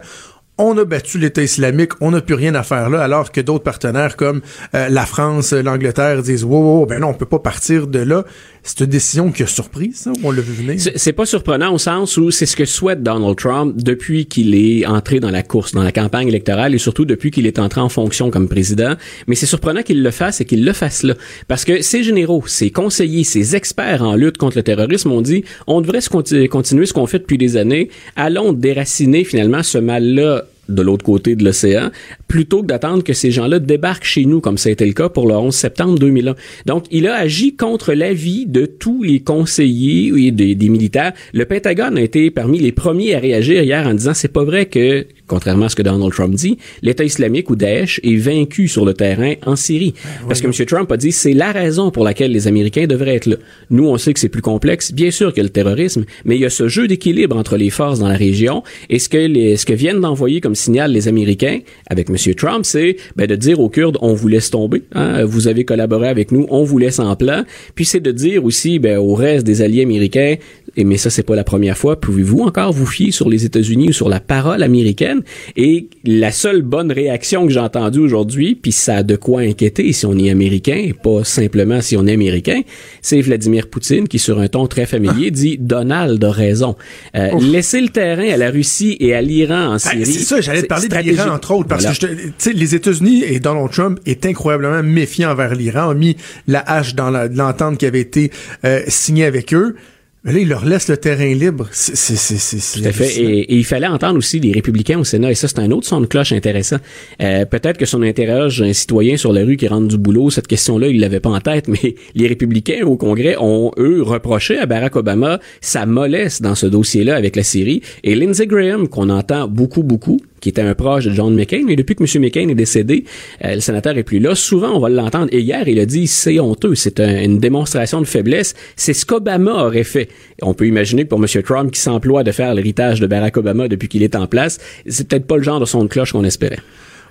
[0.61, 3.65] on a battu l'État islamique, on n'a plus rien à faire là, alors que d'autres
[3.65, 4.43] partenaires comme
[4.75, 8.25] euh, la France, l'Angleterre disent wow, ben non, on peut pas partir de là.
[8.63, 10.79] C'est une décision qui a surpris, ça, ou on l'a vu venir?
[10.95, 14.85] C'est pas surprenant au sens où c'est ce que souhaite Donald Trump depuis qu'il est
[14.85, 17.89] entré dans la course, dans la campagne électorale et surtout depuis qu'il est entré en
[17.89, 18.97] fonction comme président.
[19.27, 21.15] Mais c'est surprenant qu'il le fasse et qu'il le fasse là.
[21.49, 25.43] Parce que ses généraux, ses conseillers, ses experts en lutte contre le terrorisme ont dit
[25.67, 26.01] on devrait
[26.49, 27.89] continuer ce qu'on fait depuis des années.
[28.15, 31.91] Allons déraciner finalement ce mal-là de l'autre côté de l'océan,
[32.29, 35.09] plutôt que d'attendre que ces gens-là débarquent chez nous, comme ça a été le cas
[35.09, 36.35] pour le 11 septembre 2001.
[36.67, 41.13] Donc, il a agi contre l'avis de tous les conseillers et des, des militaires.
[41.33, 44.67] Le Pentagone a été parmi les premiers à réagir hier en disant c'est pas vrai
[44.67, 48.85] que, contrairement à ce que Donald Trump dit, l'État islamique ou Daesh est vaincu sur
[48.85, 49.95] le terrain en Syrie.
[50.27, 50.67] Parce que M.
[50.67, 53.37] Trump a dit c'est la raison pour laquelle les Américains devraient être là.
[53.71, 54.93] Nous, on sait que c'est plus complexe.
[54.93, 57.57] Bien sûr qu'il y a le terrorisme, mais il y a ce jeu d'équilibre entre
[57.57, 58.65] les forces dans la région.
[58.89, 62.17] Et ce que, les, ce que viennent d'envoyer comme signal les Américains avec M.
[62.35, 64.83] Trump, c'est ben, de dire aux Kurdes, on vous laisse tomber.
[64.95, 67.45] hein, vous avez collaboré avec nous, on vous laisse en plan.
[67.77, 70.35] Puis c'est de dire aussi ben, au reste des alliés américains,
[70.81, 73.91] et mais ça c'est pas la première fois, pouvez-vous encore vous fier sur les États-Unis
[73.91, 75.23] ou sur la parole américaine?
[75.57, 79.93] Et la seule bonne réaction que j'ai entendue aujourd'hui, puis ça a de quoi inquiéter
[79.93, 82.63] si on est américain, et pas simplement si on est américain,
[83.03, 86.77] c'est Vladimir Poutine qui sur un ton très familier dit Donald a raison.
[87.15, 90.07] Euh, laisser le terrain à la Russie et à l'Iran en Ben, Syrie.
[90.07, 91.97] c'est ça, j'allais te parler de l'Iran, entre autres, parce Voilà.
[91.97, 92.07] que
[92.41, 96.17] je te- les États-Unis et Donald Trump est incroyablement méfiant envers l'Iran, a mis
[96.47, 98.31] la hache dans l'entente qui avait été
[98.65, 99.77] euh, signée avec eux.
[100.23, 101.67] Mais là, il leur laisse le terrain libre.
[101.73, 103.17] C'est, c'est, c'est, c'est, c'est Tout à fait.
[103.23, 105.31] Et, et il fallait entendre aussi les républicains au Sénat.
[105.31, 106.77] Et ça, c'est un autre son de cloche intéressant.
[107.23, 110.47] Euh, peut-être que son interroge un citoyen sur la rue qui rentre du boulot, cette
[110.47, 114.67] question-là, il l'avait pas en tête, mais les républicains au Congrès ont, eux, reproché à
[114.67, 117.81] Barack Obama sa mollesse dans ce dossier-là avec la Syrie.
[118.05, 121.77] Et Lindsey Graham, qu'on entend beaucoup, beaucoup, qui était un proche de John McCain, mais
[121.77, 122.23] depuis que M.
[122.23, 123.05] McCain est décédé,
[123.45, 124.35] euh, le sénateur est plus là.
[124.35, 125.29] Souvent, on va l'entendre.
[125.33, 128.55] Et hier, il a dit, c'est honteux, c'est un- une démonstration de faiblesse.
[128.77, 130.09] C'est ce qu'Obama aurait fait.
[130.43, 131.43] On peut imaginer que pour M.
[131.43, 135.07] Trump, qui s'emploie de faire l'héritage de Barack Obama depuis qu'il est en place, c'est
[135.09, 136.59] peut-être pas le genre de son de cloche qu'on espérait.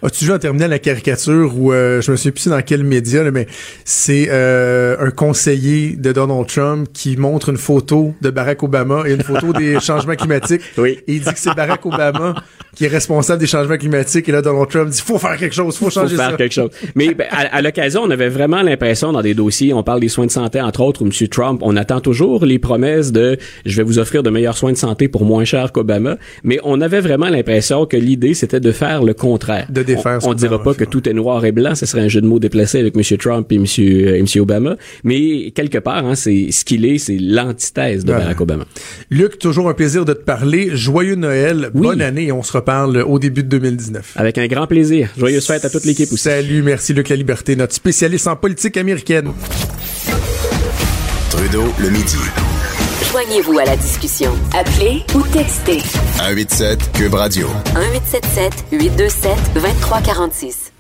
[0.02, 3.24] As-tu vu en terminant la caricature où euh, je me souviens plus dans quel média,
[3.24, 3.48] là, mais
[3.84, 9.14] c'est euh, un conseiller de Donald Trump qui montre une photo de Barack Obama et
[9.14, 10.62] une photo des changements climatiques.
[10.78, 11.00] Oui.
[11.08, 12.36] Et il dit que c'est Barack Obama
[12.76, 14.30] qui est responsable des changements climatiques.
[14.30, 16.38] Et là, Donald Trump dit faut faire quelque chose, faut faut changer faire ça.
[16.38, 16.70] quelque chose.
[16.96, 20.08] Mais ben, à, à l'occasion, on avait vraiment l'impression dans des dossiers, on parle des
[20.08, 21.28] soins de santé entre autres, où M.
[21.28, 24.78] Trump, on attend toujours les promesses de je vais vous offrir de meilleurs soins de
[24.78, 29.04] santé pour moins cher qu'Obama, mais on avait vraiment l'impression que l'idée c'était de faire
[29.04, 29.68] le contraire.
[29.70, 32.02] De défaire On, on ce dira pas que tout est noir et blanc, ce serait
[32.02, 33.18] un jeu de mots déplacé avec M.
[33.18, 33.64] Trump et M.
[33.80, 34.26] euh, et M.
[34.42, 38.20] Obama, mais quelque part, hein, c'est ce qu'il est, c'est l'antithèse de Ouais.
[38.20, 38.66] Barack Obama.
[39.10, 40.70] Luc, toujours un plaisir de te parler.
[40.74, 41.82] Joyeux Noël, Oui.
[41.88, 44.14] bonne année et on se reparle au début de 2019.
[44.16, 45.10] Avec un grand plaisir.
[45.18, 46.24] Joyeuse fête à toute l'équipe aussi.
[46.24, 49.30] Salut, merci Luc La Liberté, notre spécialiste en politique américaine.
[51.30, 52.18] Trudeau, le midi.
[53.12, 54.32] Joignez-vous à la discussion.
[54.54, 57.48] Appelez ou textez 187 Cube Radio.
[57.74, 60.72] 1877 827 2346.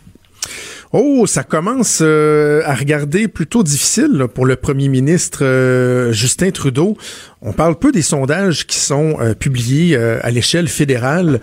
[0.91, 6.51] Oh, ça commence euh, à regarder plutôt difficile là, pour le premier ministre euh, Justin
[6.51, 6.97] Trudeau.
[7.41, 11.41] On parle peu des sondages qui sont euh, publiés euh, à l'échelle fédérale.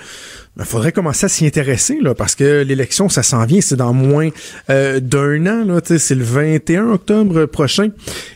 [0.59, 3.93] Il faudrait commencer à s'y intéresser là, parce que l'élection, ça s'en vient, c'est dans
[3.93, 4.31] moins
[4.71, 5.65] euh, d'un an.
[5.65, 7.91] Là, c'est le 21 octobre prochain.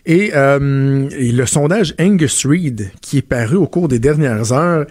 [0.06, 4.86] Et, euh, le sondage Angus Reid, qui est paru au cours des dernières heures,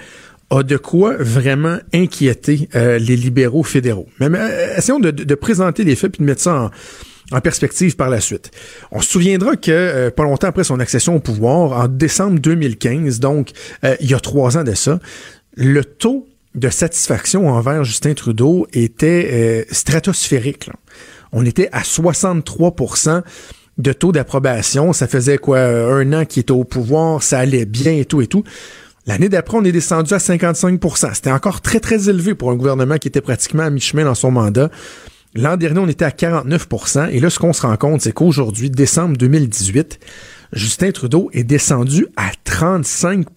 [0.50, 4.08] a de quoi vraiment inquiéter euh, les libéraux fédéraux.
[4.20, 6.72] Mais, euh, essayons de, de présenter les faits puis de mettre ça
[7.32, 8.52] en perspective par la suite.
[8.92, 13.20] On se souviendra que euh, pas longtemps après son accession au pouvoir, en décembre 2015,
[13.20, 13.52] donc
[13.84, 15.00] euh, il y a trois ans de ça,
[15.56, 20.70] le taux de satisfaction envers Justin Trudeau était euh, stratosphérique.
[21.32, 23.22] On était à 63%
[23.78, 24.93] de taux d'approbation.
[24.93, 28.28] Ça faisait quoi un an qu'il était au pouvoir, ça allait bien et tout et
[28.28, 28.43] tout.
[29.06, 32.97] L'année d'après, on est descendu à 55% C'était encore très, très élevé pour un gouvernement
[32.97, 34.70] qui était pratiquement à mi-chemin dans son mandat.
[35.36, 38.70] L'an dernier, on était à 49% Et là, ce qu'on se rend compte, c'est qu'aujourd'hui,
[38.70, 40.00] décembre 2018,
[40.54, 43.28] Justin Trudeau est descendu à 35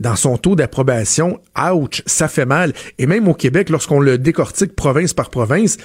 [0.00, 1.38] dans son taux d'approbation.
[1.56, 2.72] Ouch, ça fait mal.
[2.98, 5.76] Et même au Québec, lorsqu'on le décortique province par province,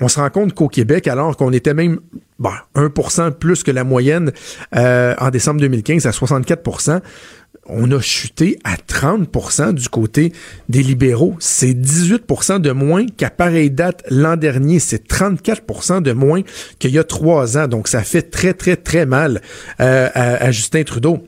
[0.00, 2.00] on se rend compte qu'au Québec, alors qu'on était même
[2.38, 4.32] bon, 1% plus que la moyenne
[4.76, 7.00] euh, en décembre 2015 à 64%
[7.66, 10.32] on a chuté à 30% du côté
[10.68, 11.34] des libéraux.
[11.38, 14.78] C'est 18% de moins qu'à pareille date l'an dernier.
[14.78, 16.42] C'est 34% de moins
[16.78, 17.68] qu'il y a trois ans.
[17.68, 19.40] Donc, ça fait très, très, très mal
[19.80, 21.26] euh, à, Justin Trudeau.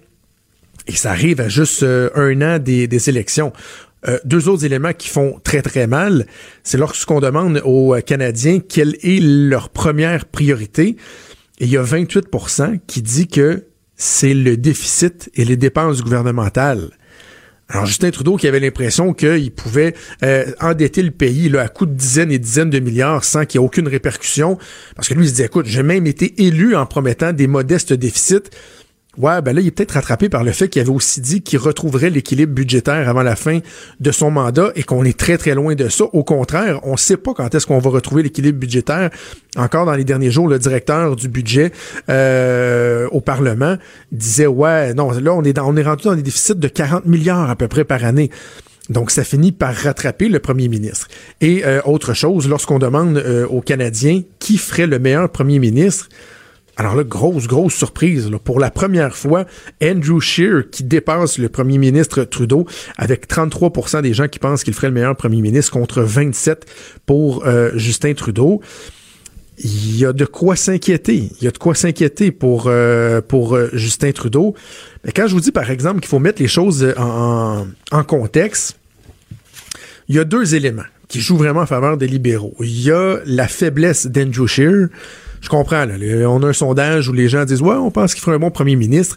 [0.86, 3.52] Et ça arrive à juste euh, un an des, élections.
[4.08, 6.26] Euh, deux autres éléments qui font très très mal,
[6.62, 10.96] c'est lorsqu'on demande aux Canadiens quelle est leur première priorité.
[11.58, 13.64] Et il y a 28% qui dit que
[13.96, 16.90] c'est le déficit et les dépenses gouvernementales.
[17.68, 21.90] Alors Justin Trudeau qui avait l'impression qu'il pouvait euh, endetter le pays là, à coups
[21.90, 24.56] de dizaines et dizaines de milliards sans qu'il y ait aucune répercussion,
[24.94, 27.92] parce que lui il se dit écoute, j'ai même été élu en promettant des modestes
[27.92, 28.50] déficits.
[29.18, 31.58] Ouais, ben là, il est peut-être rattrapé par le fait qu'il avait aussi dit qu'il
[31.58, 33.60] retrouverait l'équilibre budgétaire avant la fin
[33.98, 36.04] de son mandat et qu'on est très, très loin de ça.
[36.12, 39.10] Au contraire, on ne sait pas quand est-ce qu'on va retrouver l'équilibre budgétaire.
[39.56, 41.72] Encore dans les derniers jours, le directeur du budget
[42.10, 43.76] euh, au Parlement
[44.12, 47.06] disait, ouais, non, là, on est, dans, on est rendu dans des déficits de 40
[47.06, 48.30] milliards à peu près par année.
[48.90, 51.08] Donc, ça finit par rattraper le premier ministre.
[51.40, 56.08] Et euh, autre chose, lorsqu'on demande euh, aux Canadiens qui ferait le meilleur premier ministre,
[56.76, 58.30] alors là, grosse, grosse surprise.
[58.44, 59.46] Pour la première fois,
[59.82, 62.66] Andrew Scheer, qui dépasse le premier ministre Trudeau,
[62.98, 66.56] avec 33% des gens qui pensent qu'il ferait le meilleur premier ministre contre 27%
[67.06, 68.60] pour euh, Justin Trudeau.
[69.58, 71.30] Il y a de quoi s'inquiéter.
[71.40, 74.54] Il y a de quoi s'inquiéter pour, euh, pour euh, Justin Trudeau.
[75.04, 77.64] Mais quand je vous dis, par exemple, qu'il faut mettre les choses en,
[78.06, 78.78] contexte,
[80.10, 82.54] il y a deux éléments qui jouent vraiment en faveur des libéraux.
[82.60, 84.88] Il y a la faiblesse d'Andrew Scheer,
[85.40, 85.94] je comprends, là,
[86.28, 88.50] on a un sondage où les gens disent, ouais, on pense qu'il ferait un bon
[88.50, 89.16] premier ministre,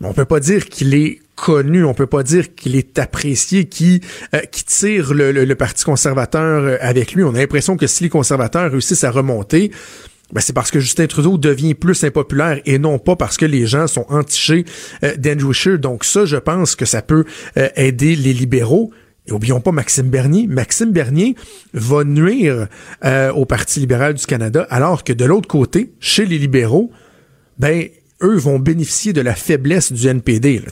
[0.00, 3.64] mais on peut pas dire qu'il est connu, on peut pas dire qu'il est apprécié,
[3.64, 4.02] qui
[4.34, 7.24] euh, qui tire le, Parti conservateur euh, avec lui.
[7.24, 9.70] On a l'impression que si les conservateurs réussissent à remonter,
[10.32, 13.66] ben c'est parce que Justin Trudeau devient plus impopulaire et non pas parce que les
[13.66, 14.64] gens sont entichés
[15.02, 15.78] euh, d'Andrew Scheer.
[15.78, 17.24] Donc ça, je pense que ça peut
[17.76, 18.92] aider les libéraux.
[19.30, 20.46] Et oublions pas Maxime Bernier.
[20.46, 21.36] Maxime Bernier
[21.72, 22.66] va nuire
[23.04, 26.90] euh, au Parti libéral du Canada, alors que de l'autre côté, chez les libéraux,
[27.58, 27.88] ben
[28.22, 30.62] eux vont bénéficier de la faiblesse du NPD.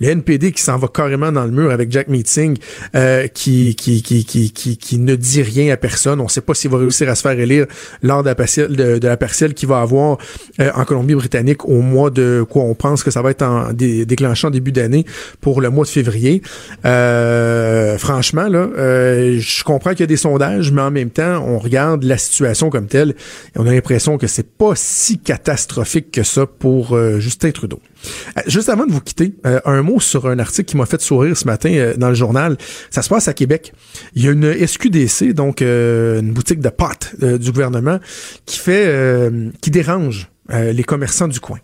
[0.00, 2.56] Le NPD qui s'en va carrément dans le mur avec Jack Meeting,
[2.94, 6.20] euh, qui, qui, qui, qui, qui, ne dit rien à personne.
[6.20, 7.66] On ne sait pas s'il va réussir à se faire élire
[8.02, 10.18] lors de la partielle, de, la partielle qu'il va avoir
[10.60, 14.50] euh, en Colombie-Britannique au mois de quoi on pense que ça va être en déclenchant
[14.50, 15.04] début d'année
[15.40, 16.42] pour le mois de février.
[16.84, 21.58] Euh, franchement, là, je comprends qu'il y a des sondages, mais en même temps, on
[21.58, 26.22] regarde la situation comme telle et on a l'impression que c'est pas si catastrophique que
[26.22, 27.82] ça pour pour euh, Justin Trudeau.
[28.38, 31.02] Euh, juste avant de vous quitter, euh, un mot sur un article qui m'a fait
[31.02, 32.56] sourire ce matin dans le journal.
[32.88, 33.74] Ça se passe à Québec.
[34.14, 38.00] Il y a une SQDC, donc une boutique de pâtes du gouvernement,
[38.46, 41.58] qui fait, qui dérange les commerçants du coin.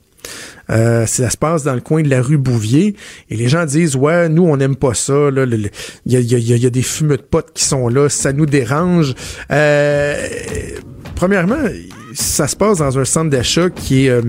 [0.68, 2.94] ça se passe dans le coin de la rue Bouvier
[3.30, 5.70] et les gens disent ouais nous on n'aime pas ça il
[6.06, 9.14] y a, des fumeux de potes qui sont là ça nous dérange
[11.14, 11.62] premièrement
[12.14, 14.20] ça se passe dans un centre d'achat qui est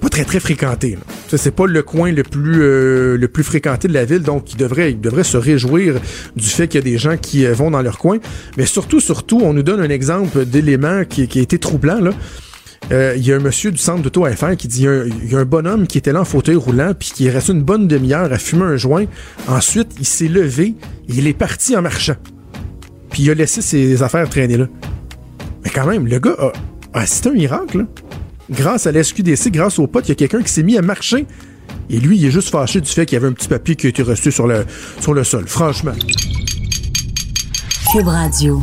[0.00, 0.98] pas très très fréquenté.
[1.28, 4.52] Ça c'est pas le coin le plus euh, le plus fréquenté de la ville, donc
[4.52, 5.94] il devrait il devrait se réjouir
[6.34, 8.18] du fait qu'il y a des gens qui euh, vont dans leur coin.
[8.56, 12.12] Mais surtout surtout, on nous donne un exemple d'élément qui, qui a été troublant là.
[12.92, 15.38] Euh, il y a un monsieur du centre d'auto FR qui dit il y, a
[15.38, 18.32] un, bonhomme qui était là en fauteuil roulant puis qui est resté une bonne demi-heure
[18.32, 19.04] à fumer un joint.
[19.46, 20.74] Ensuite, il s'est levé
[21.08, 22.16] et il est parti en marchant.
[23.10, 24.66] Puis il a laissé ses affaires traîner là.
[25.62, 26.52] Mais quand même, le gars a,
[26.98, 27.78] a assisté un miracle.
[27.78, 27.84] Là
[28.50, 31.26] grâce à l'SQDC, grâce au pote, il y a quelqu'un qui s'est mis à marcher.
[31.88, 33.86] Et lui, il est juste fâché du fait qu'il y avait un petit papier qui
[33.86, 34.64] a été resté sur le,
[35.00, 35.44] sur le sol.
[35.46, 35.92] Franchement.
[37.92, 38.60] Cube Radio.